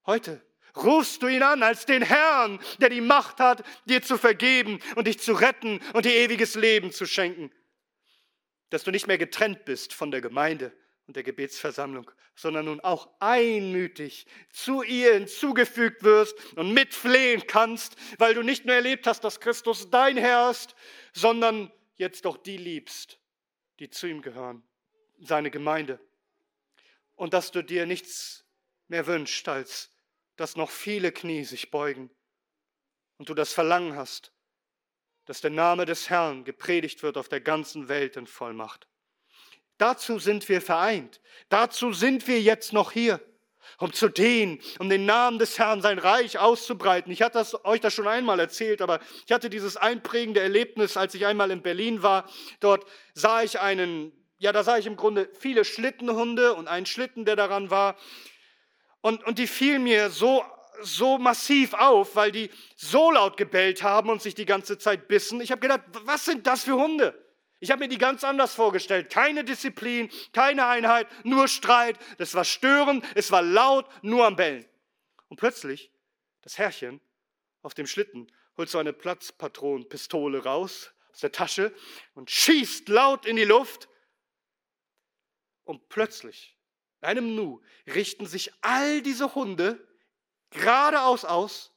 [0.06, 0.42] Heute.
[0.76, 5.06] Rufst du ihn an als den Herrn, der die Macht hat, dir zu vergeben und
[5.06, 7.52] dich zu retten und dir ewiges Leben zu schenken
[8.74, 10.74] dass du nicht mehr getrennt bist von der Gemeinde
[11.08, 18.34] und der Gebetsversammlung, sondern nun auch einmütig zu ihr hinzugefügt wirst und mitflehen kannst, weil
[18.34, 20.76] du nicht nur erlebt hast, dass Christus dein Herr ist,
[21.14, 23.20] sondern jetzt auch die liebst,
[23.80, 24.64] die zu ihm gehören,
[25.20, 26.00] seine Gemeinde.
[27.16, 28.46] Und dass du dir nichts
[28.88, 29.92] mehr wünschst, als
[30.36, 32.10] dass noch viele Knie sich beugen
[33.18, 34.32] und du das Verlangen hast,
[35.26, 38.88] dass der Name des Herrn gepredigt wird auf der ganzen Welt in Vollmacht.
[39.78, 41.20] Dazu sind wir vereint.
[41.50, 43.20] Dazu sind wir jetzt noch hier,
[43.80, 47.12] um zu dienen, um den Namen des Herrn, sein Reich auszubreiten.
[47.12, 51.16] Ich hatte das, euch das schon einmal erzählt, aber ich hatte dieses einprägende Erlebnis, als
[51.16, 52.30] ich einmal in Berlin war.
[52.60, 57.26] Dort sah ich einen, ja, da sah ich im Grunde viele Schlittenhunde und einen Schlitten,
[57.26, 57.96] der daran war.
[59.02, 60.44] Und, und die fielen mir so
[60.82, 65.42] so massiv auf, weil die so laut gebellt haben und sich die ganze Zeit bissen.
[65.42, 67.23] Ich habe gedacht, was sind das für Hunde?
[67.64, 69.10] Ich habe mir die ganz anders vorgestellt.
[69.10, 71.98] Keine Disziplin, keine Einheit, nur Streit.
[72.18, 74.66] Das war störend, es war laut, nur am Bellen.
[75.30, 75.90] Und plötzlich,
[76.42, 77.00] das Herrchen
[77.62, 81.74] auf dem Schlitten holt so eine Platzpatronenpistole raus aus der Tasche
[82.16, 83.88] und schießt laut in die Luft.
[85.64, 86.58] Und plötzlich,
[87.00, 89.88] in einem Nu, richten sich all diese Hunde
[90.50, 91.72] geradeaus aus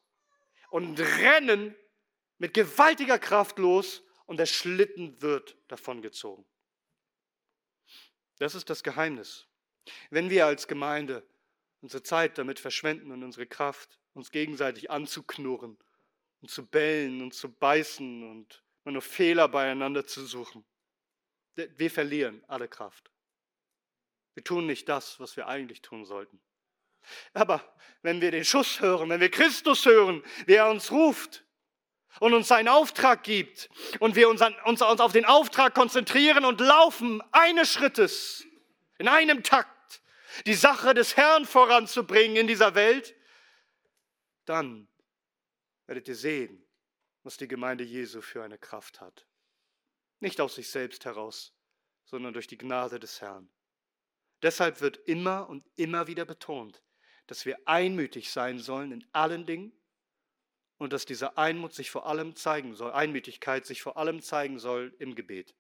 [0.70, 1.76] und rennen
[2.38, 6.44] mit gewaltiger Kraft los und der Schlitten wird davongezogen.
[8.38, 9.46] Das ist das Geheimnis.
[10.10, 11.26] Wenn wir als Gemeinde
[11.80, 15.78] unsere Zeit damit verschwenden und unsere Kraft, uns gegenseitig anzuknurren
[16.40, 20.64] und zu bellen und zu beißen und nur Fehler beieinander zu suchen,
[21.54, 23.10] wir verlieren alle Kraft.
[24.34, 26.40] Wir tun nicht das, was wir eigentlich tun sollten.
[27.32, 31.45] Aber wenn wir den Schuss hören, wenn wir Christus hören, wie er uns ruft
[32.20, 33.68] und uns seinen Auftrag gibt
[34.00, 38.44] und wir uns, an, uns, uns auf den Auftrag konzentrieren und laufen eines Schrittes
[38.98, 40.02] in einem Takt,
[40.46, 43.14] die Sache des Herrn voranzubringen in dieser Welt,
[44.44, 44.88] dann
[45.86, 46.66] werdet ihr sehen,
[47.22, 49.26] was die Gemeinde Jesu für eine Kraft hat.
[50.20, 51.52] Nicht aus sich selbst heraus,
[52.04, 53.50] sondern durch die Gnade des Herrn.
[54.42, 56.82] Deshalb wird immer und immer wieder betont,
[57.26, 59.75] dass wir einmütig sein sollen in allen Dingen
[60.78, 64.94] und dass diese Einmut sich vor allem zeigen soll, Einmütigkeit sich vor allem zeigen soll
[64.98, 65.54] im Gebet.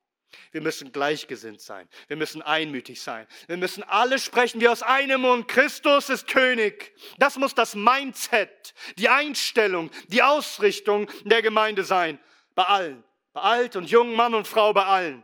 [0.50, 1.88] Wir müssen gleichgesinnt sein.
[2.08, 3.26] Wir müssen einmütig sein.
[3.46, 5.48] Wir müssen alle sprechen wie aus einem Mund.
[5.48, 6.94] Christus ist König.
[7.18, 12.18] Das muss das Mindset, die Einstellung, die Ausrichtung der Gemeinde sein.
[12.54, 13.04] Bei allen.
[13.32, 15.22] Bei alt und jung, Mann und Frau, bei allen.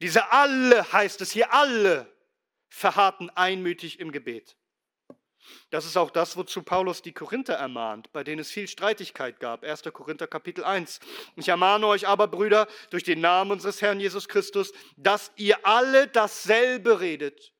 [0.00, 2.12] Diese alle heißt es hier, alle
[2.68, 4.56] verharrten einmütig im Gebet.
[5.70, 9.64] Das ist auch das, wozu Paulus die Korinther ermahnt, bei denen es viel Streitigkeit gab.
[9.64, 9.82] 1.
[9.92, 11.00] Korinther Kapitel 1.
[11.36, 16.08] Ich ermahne euch aber, Brüder, durch den Namen unseres Herrn Jesus Christus, dass ihr alle
[16.08, 17.52] dasselbe redet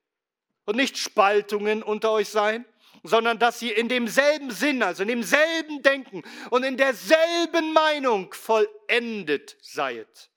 [0.65, 2.65] und nicht Spaltungen unter euch seien,
[3.03, 9.57] sondern dass ihr in demselben Sinn, also in demselben Denken und in derselben Meinung vollendet
[9.61, 10.32] seid.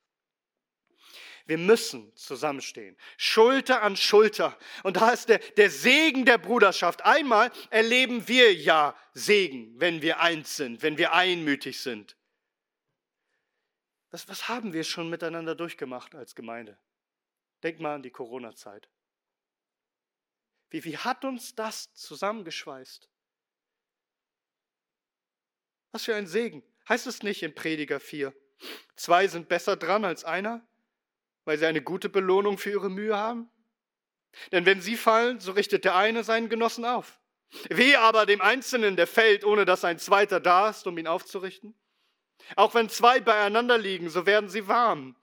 [1.45, 4.58] Wir müssen zusammenstehen, Schulter an Schulter.
[4.84, 7.03] Und da ist der, der Segen der Bruderschaft.
[7.03, 12.17] Einmal erleben wir ja Segen, wenn wir eins sind, wenn wir einmütig sind.
[14.10, 16.79] Was, was haben wir schon miteinander durchgemacht als Gemeinde?
[17.62, 18.89] Denk mal an die Corona-Zeit.
[20.69, 23.08] Wie, wie hat uns das zusammengeschweißt?
[25.91, 26.63] Was für ein Segen.
[26.89, 28.34] Heißt es nicht in Prediger 4?
[28.95, 30.65] Zwei sind besser dran als einer?
[31.45, 33.49] Weil sie eine gute Belohnung für ihre Mühe haben?
[34.51, 37.19] Denn wenn sie fallen, so richtet der eine seinen Genossen auf.
[37.69, 41.73] Weh aber dem Einzelnen, der fällt, ohne dass ein zweiter da ist, um ihn aufzurichten.
[42.55, 45.15] Auch wenn zwei beieinander liegen, so werden sie warm.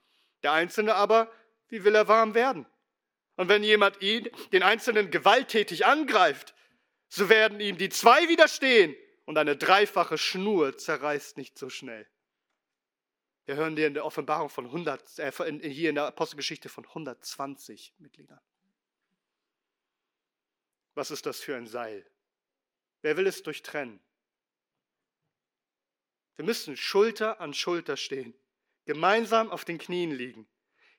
[0.43, 1.31] Der Einzelne aber,
[1.69, 2.67] wie will er warm werden?
[3.37, 6.55] Und wenn jemand ihn, den Einzelnen, gewalttätig angreift,
[7.09, 12.07] so werden ihm die zwei widerstehen und eine dreifache Schnur zerreißt nicht so schnell.
[13.45, 15.33] Wir hören dir in der Offenbarung von 100, äh,
[15.69, 18.41] hier in der Apostelgeschichte von 120 Mitgliedern.
[20.95, 22.07] Was ist das für ein Seil?
[23.01, 24.01] Wer will es durchtrennen?
[26.37, 28.35] Wir müssen Schulter an Schulter stehen,
[28.85, 30.47] gemeinsam auf den Knien liegen.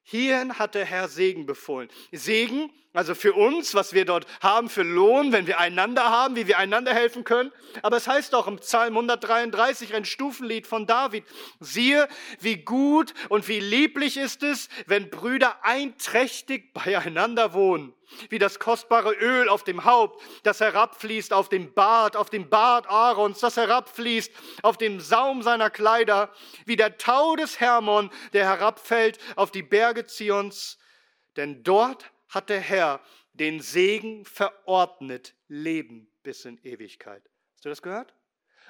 [0.04, 1.90] Hierhin hat der Herr Segen befohlen.
[2.12, 6.46] Segen, also für uns, was wir dort haben für Lohn, wenn wir einander haben, wie
[6.46, 7.52] wir einander helfen können.
[7.82, 11.24] Aber es heißt auch im Psalm 133, ein Stufenlied von David,
[11.60, 12.08] siehe,
[12.40, 17.94] wie gut und wie lieblich ist es, wenn Brüder einträchtig beieinander wohnen
[18.30, 22.88] wie das kostbare Öl auf dem Haupt, das herabfließt auf den Bart, auf den Bart
[22.90, 26.32] Aarons, das herabfließt auf den Saum seiner Kleider,
[26.66, 30.78] wie der Tau des Hermon, der herabfällt auf die Berge Zions.
[31.36, 33.02] Denn dort hat der Herr
[33.34, 37.24] den Segen verordnet, Leben bis in Ewigkeit.
[37.56, 38.14] Hast du das gehört?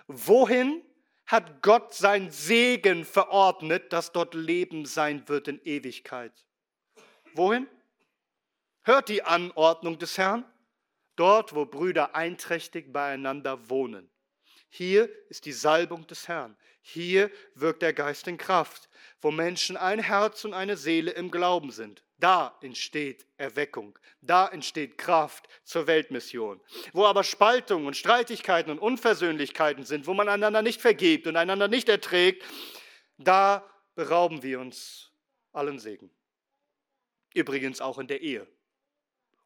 [0.08, 0.82] Wohin
[1.26, 6.34] hat Gott sein Segen verordnet, dass dort Leben sein wird in Ewigkeit?
[7.34, 7.68] Wohin?
[8.84, 10.46] Hört die Anordnung des Herrn?
[11.16, 14.10] Dort, wo Brüder einträchtig beieinander wohnen.
[14.70, 16.58] Hier ist die Salbung des Herrn.
[16.82, 18.90] Hier wirkt der Geist in Kraft.
[19.22, 24.98] Wo Menschen ein Herz und eine Seele im Glauben sind, da entsteht Erweckung, da entsteht
[24.98, 26.60] Kraft zur Weltmission.
[26.92, 31.68] Wo aber Spaltungen und Streitigkeiten und Unversöhnlichkeiten sind, wo man einander nicht vergibt und einander
[31.68, 32.44] nicht erträgt,
[33.18, 35.12] da berauben wir uns
[35.54, 36.10] allen Segen.
[37.34, 38.48] Übrigens auch in der Ehe.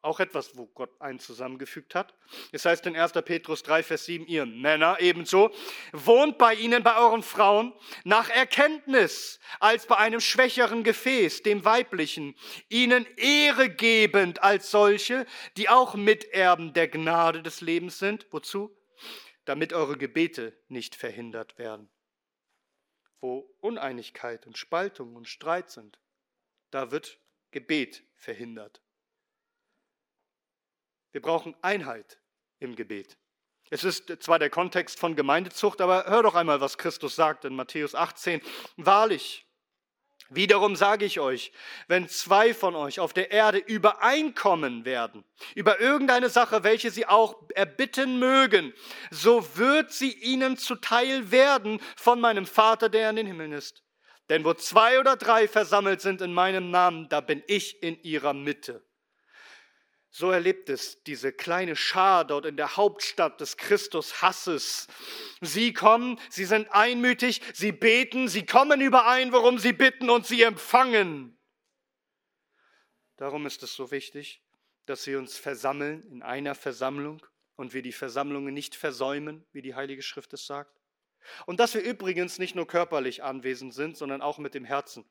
[0.02, 2.14] Auch etwas, wo Gott einen zusammengefügt hat.
[2.52, 3.14] Es heißt in 1.
[3.26, 5.52] Petrus 3, Vers 7, ihr Männer ebenso,
[5.92, 12.36] wohnt bei ihnen, bei euren Frauen, nach Erkenntnis, als bei einem schwächeren Gefäß, dem weiblichen,
[12.70, 15.26] ihnen Ehre gebend als solche,
[15.58, 18.28] die auch Miterben der Gnade des Lebens sind.
[18.32, 18.78] Wozu?
[19.46, 21.90] Damit eure Gebete nicht verhindert werden.
[23.20, 25.98] Wo Uneinigkeit und Spaltung und Streit sind,
[26.70, 27.20] da wird
[27.52, 28.82] Gebet verhindert.
[31.18, 32.20] Wir brauchen Einheit
[32.60, 33.18] im Gebet.
[33.72, 37.56] Es ist zwar der Kontext von Gemeindezucht, aber hör doch einmal, was Christus sagt in
[37.56, 38.40] Matthäus 18.
[38.76, 39.48] Wahrlich,
[40.30, 41.52] Wiederum sage ich euch,
[41.88, 45.24] wenn zwei von euch auf der Erde übereinkommen werden
[45.56, 48.72] über irgendeine Sache, welche sie auch erbitten mögen,
[49.10, 53.82] so wird sie ihnen zuteil werden von meinem Vater, der in den Himmeln ist.
[54.30, 58.34] Denn wo zwei oder drei versammelt sind in meinem Namen, da bin ich in ihrer
[58.34, 58.87] Mitte.
[60.10, 64.88] So erlebt es diese kleine Schar dort in der Hauptstadt des Christus-Hasses.
[65.42, 70.42] Sie kommen, sie sind einmütig, sie beten, sie kommen überein, worum sie bitten und sie
[70.44, 71.38] empfangen.
[73.18, 74.42] Darum ist es so wichtig,
[74.86, 77.26] dass wir uns versammeln in einer Versammlung
[77.56, 80.80] und wir die Versammlungen nicht versäumen, wie die Heilige Schrift es sagt.
[81.46, 85.04] Und dass wir übrigens nicht nur körperlich anwesend sind, sondern auch mit dem Herzen.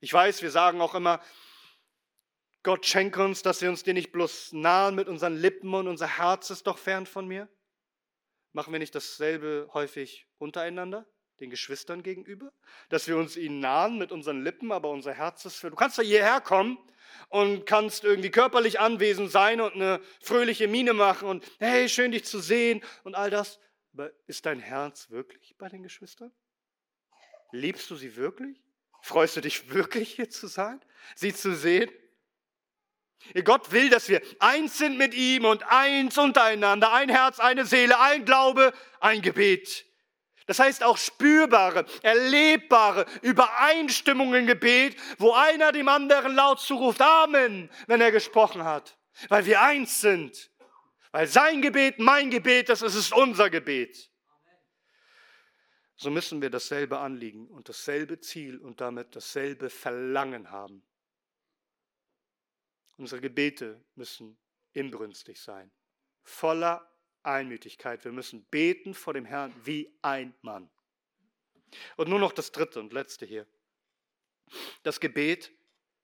[0.00, 1.20] Ich weiß, wir sagen auch immer,
[2.64, 6.18] Gott schenke uns, dass wir uns dir nicht bloß nahen mit unseren Lippen und unser
[6.18, 7.48] Herz ist doch fern von mir.
[8.52, 11.06] Machen wir nicht dasselbe häufig untereinander?
[11.40, 12.52] den Geschwistern gegenüber,
[12.88, 15.70] dass wir uns ihnen nahen mit unseren Lippen, aber unser Herz ist für.
[15.70, 16.78] Du kannst da hierher kommen
[17.28, 22.24] und kannst irgendwie körperlich anwesend sein und eine fröhliche Miene machen und hey, schön dich
[22.24, 23.58] zu sehen und all das.
[23.92, 26.32] Aber ist dein Herz wirklich bei den Geschwistern?
[27.50, 28.62] Liebst du sie wirklich?
[29.02, 30.80] Freust du dich wirklich hier zu sein,
[31.14, 31.90] sie zu sehen?
[33.44, 37.98] Gott will, dass wir eins sind mit ihm und eins untereinander, ein Herz, eine Seele,
[37.98, 39.86] ein Glaube, ein Gebet.
[40.46, 47.70] Das heißt auch spürbare, erlebbare Übereinstimmung im Gebet, wo einer dem anderen laut zuruft, Amen,
[47.86, 48.98] wenn er gesprochen hat,
[49.28, 50.50] weil wir eins sind.
[51.12, 54.10] Weil sein Gebet, mein Gebet, das ist unser Gebet.
[55.96, 60.82] So müssen wir dasselbe Anliegen und dasselbe Ziel und damit dasselbe Verlangen haben.
[62.96, 64.38] Unsere Gebete müssen
[64.72, 65.70] inbrünstig sein,
[66.22, 66.90] voller
[67.22, 68.04] Einmütigkeit.
[68.04, 70.70] Wir müssen beten vor dem Herrn wie ein Mann.
[71.96, 73.46] Und nur noch das dritte und letzte hier.
[74.82, 75.52] Das Gebet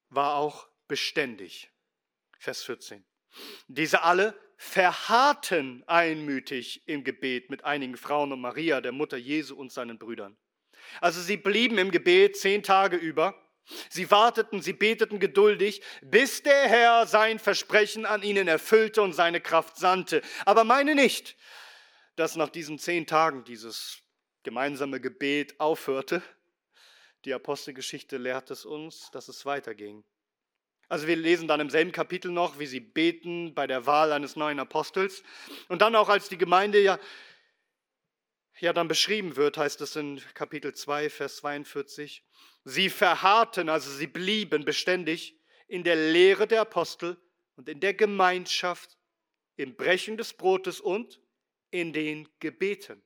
[0.09, 1.71] war auch beständig.
[2.39, 3.05] Vers 14.
[3.69, 9.71] Diese alle verharrten einmütig im Gebet mit einigen Frauen und Maria, der Mutter Jesu und
[9.71, 10.37] seinen Brüdern.
[11.01, 13.41] Also sie blieben im Gebet zehn Tage über
[13.89, 19.41] Sie warteten, sie beteten geduldig, bis der Herr sein Versprechen an ihnen erfüllte und seine
[19.41, 20.23] Kraft sandte.
[20.45, 21.37] Aber meine nicht,
[22.17, 24.03] dass nach diesen zehn Tagen dieses
[24.43, 26.23] gemeinsame Gebet aufhörte.
[27.25, 30.05] Die Apostelgeschichte lehrt es uns, dass es weiterging.
[30.89, 34.35] Also wir lesen dann im selben Kapitel noch, wie sie beten bei der Wahl eines
[34.35, 35.23] neuen Apostels.
[35.69, 36.99] Und dann auch als die Gemeinde ja,
[38.61, 42.25] ja dann beschrieben wird, heißt es in Kapitel 2, Vers 42,
[42.65, 47.17] Sie verharrten, also sie blieben beständig in der Lehre der Apostel
[47.57, 48.99] und in der Gemeinschaft,
[49.57, 51.21] im Brechen des Brotes und
[51.71, 53.03] in den Gebeten.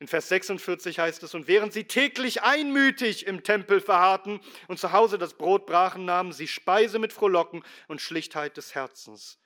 [0.00, 4.92] In Vers 46 heißt es, und während sie täglich einmütig im Tempel verharrten und zu
[4.92, 9.38] Hause das Brot brachen, nahmen sie Speise mit Frohlocken und Schlichtheit des Herzens.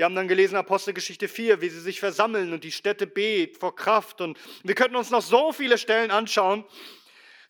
[0.00, 3.76] Wir haben dann gelesen Apostelgeschichte 4, wie sie sich versammeln und die Städte bet vor
[3.76, 4.22] Kraft.
[4.22, 6.64] Und wir könnten uns noch so viele Stellen anschauen,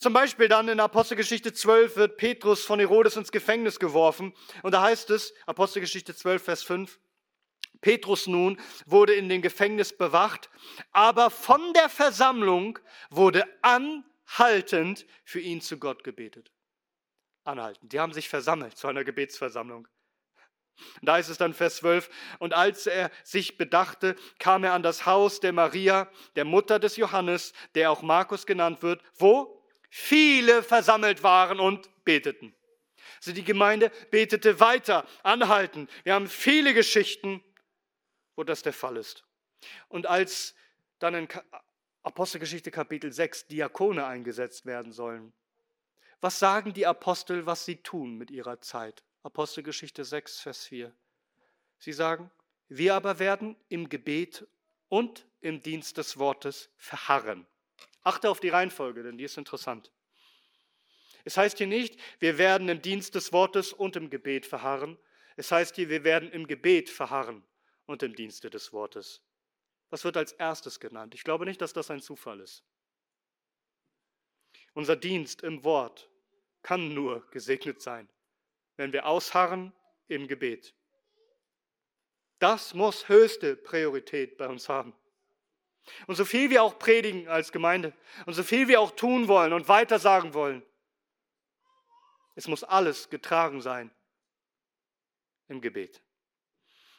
[0.00, 4.34] zum Beispiel dann in Apostelgeschichte 12 wird Petrus von Herodes ins Gefängnis geworfen.
[4.64, 6.98] Und da heißt es, Apostelgeschichte 12, Vers 5,
[7.82, 10.50] Petrus nun wurde in dem Gefängnis bewacht,
[10.90, 12.80] aber von der Versammlung
[13.10, 16.50] wurde anhaltend für ihn zu Gott gebetet.
[17.44, 17.92] Anhaltend.
[17.92, 19.86] Die haben sich versammelt zu einer Gebetsversammlung.
[21.02, 25.06] Da ist es dann Vers 12, und als er sich bedachte, kam er an das
[25.06, 29.60] Haus der Maria, der Mutter des Johannes, der auch Markus genannt wird, wo?
[29.90, 32.54] viele versammelt waren und beteten.
[33.16, 35.88] Also die Gemeinde betete weiter, anhalten.
[36.04, 37.44] Wir haben viele Geschichten,
[38.36, 39.24] wo das der Fall ist.
[39.88, 40.54] Und als
[41.00, 41.28] dann in
[42.02, 45.34] Apostelgeschichte Kapitel 6 Diakone eingesetzt werden sollen,
[46.22, 49.02] was sagen die Apostel, was sie tun mit ihrer Zeit?
[49.22, 50.94] Apostelgeschichte 6, Vers 4.
[51.78, 52.30] Sie sagen,
[52.68, 54.46] wir aber werden im Gebet
[54.88, 57.46] und im Dienst des Wortes verharren.
[58.02, 59.90] Achte auf die Reihenfolge, denn die ist interessant.
[61.24, 64.98] Es heißt hier nicht, wir werden im Dienst des Wortes und im Gebet verharren.
[65.36, 67.42] Es heißt hier, wir werden im Gebet verharren
[67.86, 69.22] und im Dienste des Wortes.
[69.90, 71.14] Was wird als erstes genannt?
[71.14, 72.64] Ich glaube nicht, dass das ein Zufall ist.
[74.72, 76.08] Unser Dienst im Wort
[76.62, 78.08] kann nur gesegnet sein,
[78.80, 79.74] wenn wir ausharren
[80.08, 80.72] im Gebet.
[82.38, 84.94] Das muss höchste Priorität bei uns haben.
[86.06, 87.92] Und so viel wir auch predigen als Gemeinde
[88.24, 90.62] und so viel wir auch tun wollen und weitersagen wollen,
[92.36, 93.90] es muss alles getragen sein
[95.48, 96.00] im Gebet.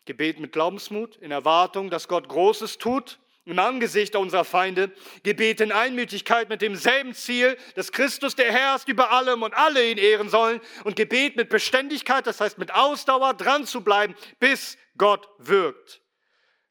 [0.06, 4.92] Gebet mit Glaubensmut, in Erwartung, dass Gott Großes tut im Angesicht unserer Feinde.
[5.24, 9.90] Gebet in Einmütigkeit mit demselben Ziel, dass Christus der Herr ist über allem und alle
[9.90, 10.62] ihn ehren sollen.
[10.84, 16.02] Und Gebet mit Beständigkeit, das heißt mit Ausdauer dran zu bleiben, bis Gott wirkt.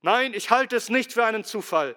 [0.02, 1.96] Nein, ich halte es nicht für einen Zufall,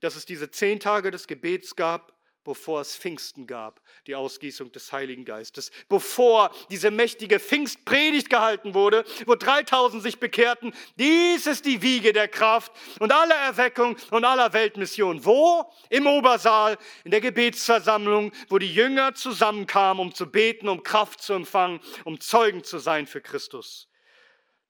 [0.00, 2.11] dass es diese zehn Tage des Gebets gab,
[2.44, 9.04] bevor es Pfingsten gab, die Ausgießung des Heiligen Geistes, bevor diese mächtige Pfingstpredigt gehalten wurde,
[9.26, 10.74] wo 3000 sich bekehrten.
[10.98, 15.24] Dies ist die Wiege der Kraft und aller Erweckung und aller Weltmission.
[15.24, 15.70] Wo?
[15.90, 21.32] Im Obersaal, in der Gebetsversammlung, wo die Jünger zusammenkamen, um zu beten, um Kraft zu
[21.32, 23.88] empfangen, um Zeugen zu sein für Christus.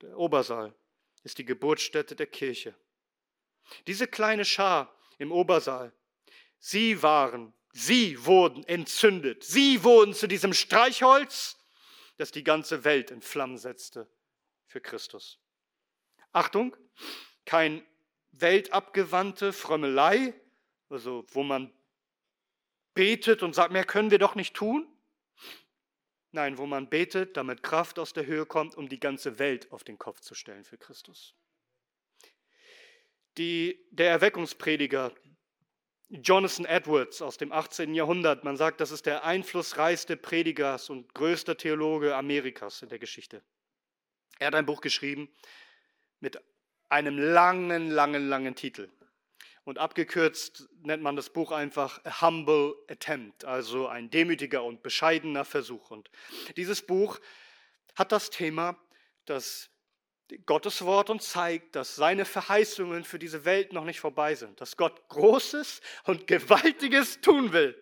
[0.03, 0.75] Der Obersaal
[1.23, 2.75] ist die Geburtsstätte der Kirche.
[3.87, 5.93] Diese kleine Schar im Obersaal,
[6.59, 11.59] sie waren, sie wurden entzündet, sie wurden zu diesem Streichholz,
[12.17, 14.09] das die ganze Welt in Flammen setzte
[14.67, 15.39] für Christus.
[16.33, 16.77] Achtung,
[17.45, 17.85] kein
[18.33, 20.35] weltabgewandte Frömmelei,
[20.89, 21.73] also wo man
[22.95, 24.87] betet und sagt, mehr können wir doch nicht tun.
[26.31, 29.85] Nein, wo man betet, damit Kraft aus der Höhe kommt, um die ganze Welt auf
[29.85, 31.35] den Kopf zu stellen für Christus.
[33.37, 35.15] Die, der Erweckungsprediger
[36.13, 37.95] Jonathan Edwards aus dem 18.
[37.95, 43.43] Jahrhundert, man sagt, das ist der einflussreichste Prediger und größter Theologe Amerikas in der Geschichte.
[44.39, 45.31] Er hat ein Buch geschrieben
[46.21, 46.39] mit
[46.91, 48.91] einem langen, langen, langen Titel.
[49.65, 55.47] Und abgekürzt nennt man das Buch einfach A Humble Attempt, also ein demütiger und bescheidener
[55.47, 55.91] Versuch.
[55.91, 56.11] Und
[56.59, 57.21] dieses Buch
[57.95, 58.77] hat das Thema,
[59.25, 59.71] dass
[60.47, 64.77] Gottes Wort uns zeigt, dass seine Verheißungen für diese Welt noch nicht vorbei sind, dass
[64.77, 67.77] Gott Großes und Gewaltiges tun will.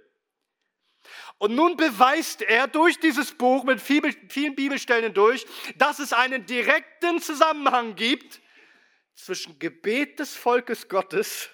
[1.38, 5.46] Und nun beweist er durch dieses Buch mit vielen Bibelstellen durch,
[5.76, 8.40] dass es einen direkten Zusammenhang gibt
[9.14, 11.48] zwischen Gebet des Volkes Gottes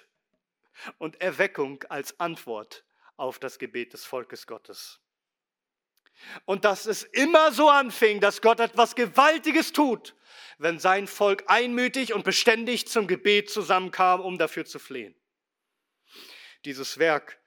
[0.97, 2.83] und Erweckung als Antwort
[3.15, 4.99] auf das Gebet des Volkes Gottes.
[6.45, 10.15] Und dass es immer so anfing, dass Gott etwas Gewaltiges tut,
[10.57, 15.15] wenn sein Volk einmütig und beständig zum Gebet zusammenkam, um dafür zu flehen.
[16.65, 17.39] Dieses Werk,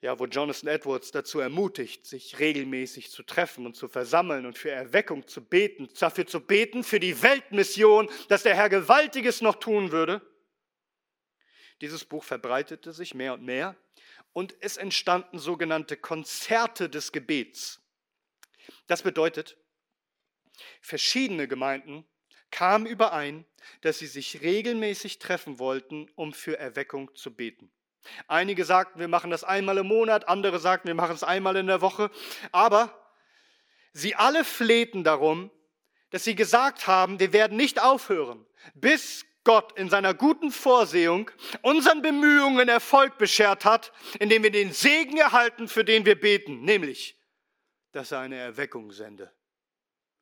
[0.00, 4.70] ja, wo Jonathan Edwards dazu ermutigt, sich regelmäßig zu treffen und zu versammeln und für
[4.70, 9.92] Erweckung zu beten, dafür zu beten, für die Weltmission, dass der Herr Gewaltiges noch tun
[9.92, 10.20] würde,
[11.80, 13.76] dieses Buch verbreitete sich mehr und mehr
[14.32, 17.80] und es entstanden sogenannte Konzerte des Gebets.
[18.86, 19.56] Das bedeutet,
[20.80, 22.06] verschiedene Gemeinden
[22.50, 23.44] kamen überein,
[23.80, 27.72] dass sie sich regelmäßig treffen wollten, um für Erweckung zu beten.
[28.26, 31.66] Einige sagten, wir machen das einmal im Monat, andere sagten, wir machen es einmal in
[31.66, 32.10] der Woche,
[32.50, 32.98] aber
[33.92, 35.50] sie alle flehten darum,
[36.10, 41.30] dass sie gesagt haben, wir werden nicht aufhören, bis Gott in seiner guten Vorsehung
[41.62, 47.18] unseren Bemühungen Erfolg beschert hat, indem wir den Segen erhalten, für den wir beten, nämlich,
[47.92, 49.32] dass er eine Erweckung sende,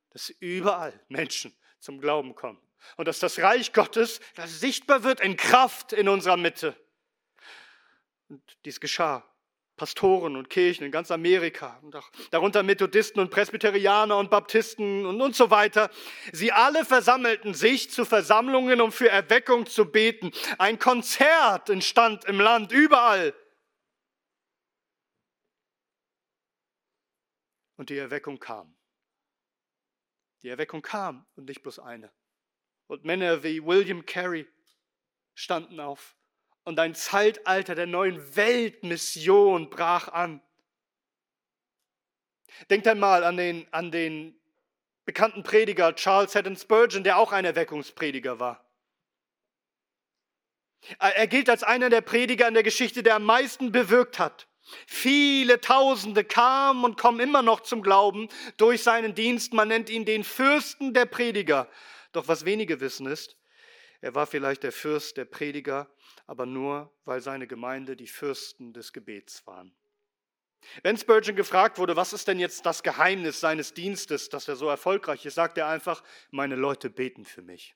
[0.09, 2.61] dass überall Menschen zum Glauben kommen
[2.97, 6.75] und dass das Reich Gottes das sichtbar wird in Kraft in unserer Mitte.
[8.27, 9.30] Und dies geschah
[9.81, 11.81] Pastoren und Kirchen in ganz Amerika
[12.29, 15.89] darunter Methodisten und Presbyterianer und Baptisten und, und so weiter.
[16.31, 20.33] Sie alle versammelten sich zu Versammlungen, um für Erweckung zu beten.
[20.59, 23.33] Ein Konzert entstand im Land überall.
[27.75, 28.75] Und die Erweckung kam.
[30.43, 32.11] Die Erweckung kam und nicht bloß eine.
[32.85, 34.47] Und Männer wie William Carey
[35.33, 36.15] standen auf
[36.63, 40.41] und ein Zeitalter der neuen Weltmission brach an.
[42.69, 44.39] Denkt einmal an den, an den
[45.05, 48.65] bekannten Prediger Charles Haddon Spurgeon, der auch ein Erweckungsprediger war.
[50.99, 54.47] Er gilt als einer der Prediger in der Geschichte, der am meisten bewirkt hat.
[54.87, 59.53] Viele Tausende kamen und kommen immer noch zum Glauben durch seinen Dienst.
[59.53, 61.69] Man nennt ihn den Fürsten der Prediger.
[62.13, 63.37] Doch was wenige wissen ist,
[64.01, 65.87] er war vielleicht der Fürst der Prediger,
[66.31, 69.75] aber nur, weil seine Gemeinde die Fürsten des Gebets waren.
[70.81, 74.69] Wenn Spurgeon gefragt wurde, was ist denn jetzt das Geheimnis seines Dienstes, dass er so
[74.69, 77.75] erfolgreich ist, sagt er einfach, meine Leute beten für mich.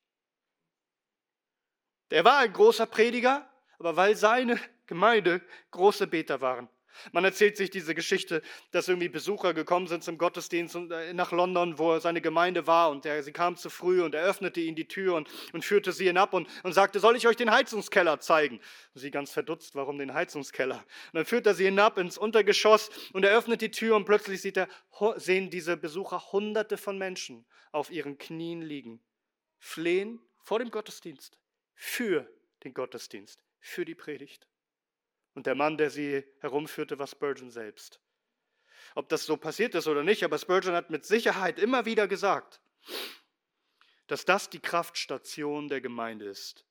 [2.12, 3.46] Der war ein großer Prediger,
[3.78, 5.42] aber weil seine Gemeinde
[5.72, 6.70] große Beter waren,
[7.12, 8.42] man erzählt sich diese Geschichte,
[8.72, 13.06] dass irgendwie Besucher gekommen sind zum Gottesdienst äh, nach London, wo seine Gemeinde war und
[13.06, 16.08] er, sie kam zu früh und er öffnete ihnen die Tür und, und führte sie
[16.08, 18.60] hinab und, und sagte, soll ich euch den Heizungskeller zeigen?
[18.94, 20.78] Und sie ganz verdutzt, warum den Heizungskeller?
[20.78, 24.42] Und dann führt er sie hinab ins Untergeschoss und er öffnet die Tür und plötzlich
[24.42, 24.68] sieht er,
[25.18, 29.02] sehen diese Besucher hunderte von Menschen auf ihren Knien liegen,
[29.60, 31.40] flehen vor dem Gottesdienst,
[31.74, 32.30] für
[32.64, 34.48] den Gottesdienst, für die Predigt.
[35.36, 38.00] Und der Mann, der sie herumführte, war Spurgeon selbst.
[38.96, 42.62] Ob das so passiert ist oder nicht, aber Spurgeon hat mit Sicherheit immer wieder gesagt,
[44.08, 46.66] dass das die Kraftstation der Gemeinde ist,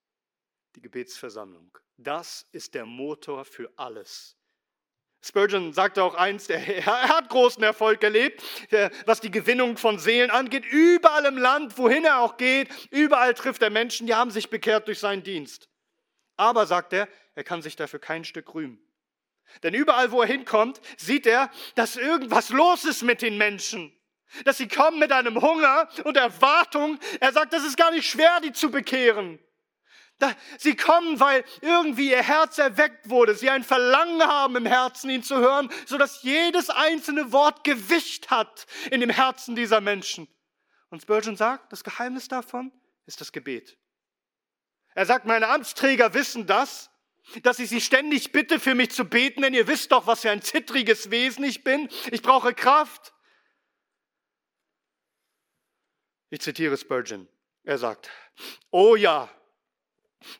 [0.74, 1.76] die Gebetsversammlung.
[1.98, 4.36] Das ist der Motor für alles.
[5.20, 8.42] Spurgeon sagte auch einst, er hat großen Erfolg erlebt,
[9.06, 10.64] was die Gewinnung von Seelen angeht.
[10.66, 14.86] Überall im Land, wohin er auch geht, überall trifft er Menschen, die haben sich bekehrt
[14.86, 15.68] durch seinen Dienst.
[16.36, 18.80] Aber, sagt er, er kann sich dafür kein Stück rühmen.
[19.62, 23.94] Denn überall, wo er hinkommt, sieht er, dass irgendwas los ist mit den Menschen.
[24.44, 26.98] Dass sie kommen mit einem Hunger und Erwartung.
[27.20, 29.38] Er sagt, das ist gar nicht schwer, die zu bekehren.
[30.58, 33.34] Sie kommen, weil irgendwie ihr Herz erweckt wurde.
[33.34, 38.66] Sie ein Verlangen haben im Herzen, ihn zu hören, sodass jedes einzelne Wort Gewicht hat
[38.90, 40.28] in dem Herzen dieser Menschen.
[40.90, 42.72] Und Spurgeon sagt, das Geheimnis davon
[43.06, 43.76] ist das Gebet.
[44.94, 46.90] Er sagt, meine Amtsträger wissen das
[47.42, 50.30] dass ich sie ständig bitte, für mich zu beten, denn ihr wisst doch, was für
[50.30, 51.88] ein zittriges Wesen ich bin.
[52.10, 53.12] Ich brauche Kraft.
[56.30, 57.28] Ich zitiere Spurgeon.
[57.62, 58.10] Er sagt,
[58.70, 59.30] oh ja,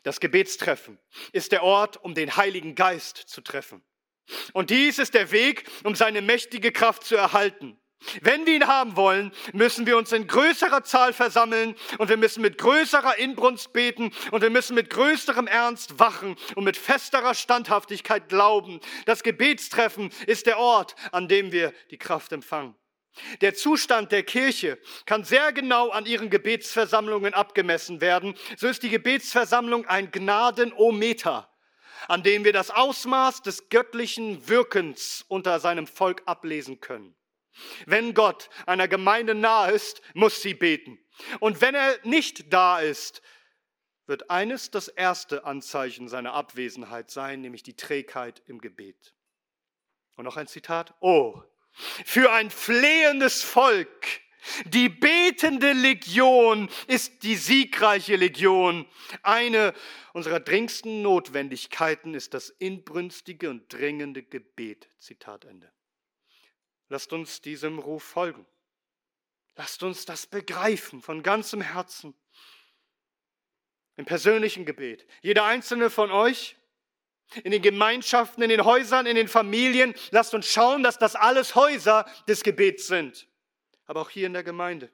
[0.03, 0.99] das Gebetstreffen
[1.31, 3.83] ist der Ort, um den Heiligen Geist zu treffen.
[4.53, 7.79] Und dies ist der Weg, um seine mächtige Kraft zu erhalten.
[8.21, 12.41] Wenn wir ihn haben wollen, müssen wir uns in größerer Zahl versammeln und wir müssen
[12.41, 18.29] mit größerer Inbrunst beten und wir müssen mit größerem Ernst wachen und mit festerer Standhaftigkeit
[18.29, 18.79] glauben.
[19.05, 22.75] Das Gebetstreffen ist der Ort, an dem wir die Kraft empfangen.
[23.41, 28.35] Der Zustand der Kirche kann sehr genau an ihren Gebetsversammlungen abgemessen werden.
[28.57, 31.49] So ist die Gebetsversammlung ein Gnadenometer,
[32.07, 37.15] an dem wir das Ausmaß des göttlichen Wirkens unter seinem Volk ablesen können.
[37.85, 40.99] Wenn Gott einer Gemeinde nahe ist, muss sie beten.
[41.39, 43.21] Und wenn er nicht da ist,
[44.07, 49.15] wird eines das erste Anzeichen seiner Abwesenheit sein, nämlich die Trägheit im Gebet.
[50.15, 50.93] Und noch ein Zitat.
[50.99, 51.41] Oh,
[52.05, 54.21] für ein flehendes Volk,
[54.65, 58.87] die betende Legion ist die siegreiche Legion.
[59.23, 59.73] Eine
[60.13, 64.87] unserer dringendsten Notwendigkeiten ist das inbrünstige und dringende Gebet.
[64.99, 65.74] Zitat Ende.
[66.89, 68.45] Lasst uns diesem Ruf folgen.
[69.55, 72.13] Lasst uns das begreifen von ganzem Herzen.
[73.95, 75.07] Im persönlichen Gebet.
[75.21, 76.57] Jeder einzelne von euch,
[77.43, 81.55] in den Gemeinschaften, in den Häusern, in den Familien, lasst uns schauen, dass das alles
[81.55, 83.27] Häuser des Gebets sind.
[83.85, 84.91] Aber auch hier in der Gemeinde.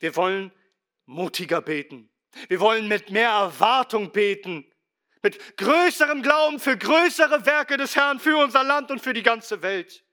[0.00, 0.52] Wir wollen
[1.06, 2.10] mutiger beten.
[2.48, 4.70] Wir wollen mit mehr Erwartung beten.
[5.22, 9.62] Mit größerem Glauben für größere Werke des Herrn, für unser Land und für die ganze
[9.62, 10.04] Welt.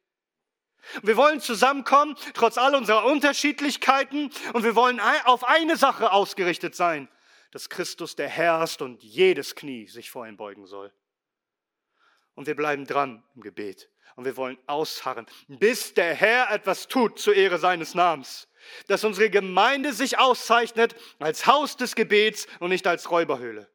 [1.04, 7.08] Wir wollen zusammenkommen, trotz all unserer Unterschiedlichkeiten, und wir wollen auf eine Sache ausgerichtet sein,
[7.52, 10.92] dass Christus der Herr ist und jedes Knie sich vor ihm beugen soll.
[12.34, 13.90] Und wir bleiben dran im Gebet.
[14.16, 18.48] Und wir wollen ausharren, bis der Herr etwas tut zur Ehre seines Namens.
[18.88, 23.70] Dass unsere Gemeinde sich auszeichnet als Haus des Gebets und nicht als Räuberhöhle.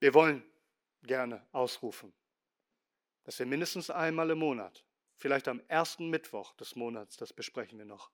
[0.00, 0.44] Wir wollen
[1.02, 2.12] gerne ausrufen
[3.26, 4.84] dass wir mindestens einmal im Monat,
[5.16, 8.10] vielleicht am ersten Mittwoch des Monats, das besprechen wir noch,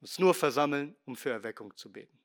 [0.00, 2.18] uns nur versammeln, um für Erweckung zu beten.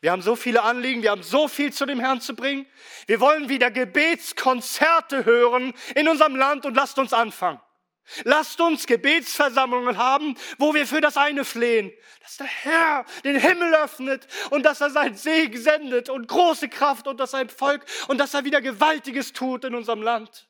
[0.00, 2.66] Wir haben so viele Anliegen, wir haben so viel zu dem Herrn zu bringen.
[3.06, 7.60] Wir wollen wieder Gebetskonzerte hören in unserem Land und lasst uns anfangen.
[8.24, 13.74] Lasst uns Gebetsversammlungen haben, wo wir für das eine flehen, dass der Herr den Himmel
[13.74, 18.34] öffnet und dass er seinen Segen sendet und große Kraft unter sein Volk und dass
[18.34, 20.48] er wieder Gewaltiges tut in unserem Land.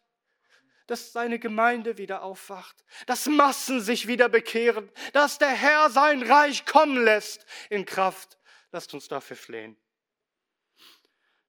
[0.86, 6.64] Dass seine Gemeinde wieder aufwacht, dass Massen sich wieder bekehren, dass der Herr sein Reich
[6.66, 8.38] kommen lässt in Kraft.
[8.70, 9.76] Lasst uns dafür flehen.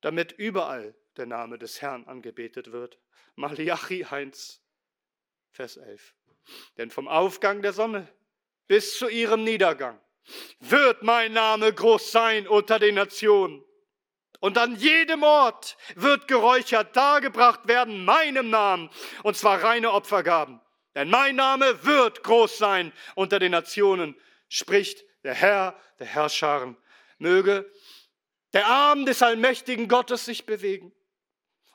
[0.01, 2.97] Damit überall der Name des Herrn angebetet wird.
[3.35, 4.61] Malachi 1,
[5.57, 6.13] Vers 11.
[6.77, 8.07] Denn vom Aufgang der Sonne
[8.67, 9.99] bis zu ihrem Niedergang
[10.59, 13.63] wird mein Name groß sein unter den Nationen.
[14.39, 18.91] Und an jedem Ort wird geräuchert dargebracht werden meinem Namen,
[19.23, 20.61] und zwar reine Opfergaben.
[20.93, 24.15] Denn mein Name wird groß sein unter den Nationen,
[24.49, 26.77] spricht der Herr der Herrscharen.
[27.17, 27.67] Möge
[28.53, 30.93] der Arm des allmächtigen Gottes sich bewegen.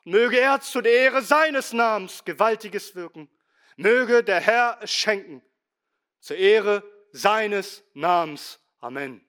[0.05, 3.29] Möge er zu der Ehre seines Namens Gewaltiges wirken
[3.77, 5.43] Möge der Herr es schenken,
[6.21, 8.61] zur Ehre seines Namens.
[8.81, 9.25] Amen.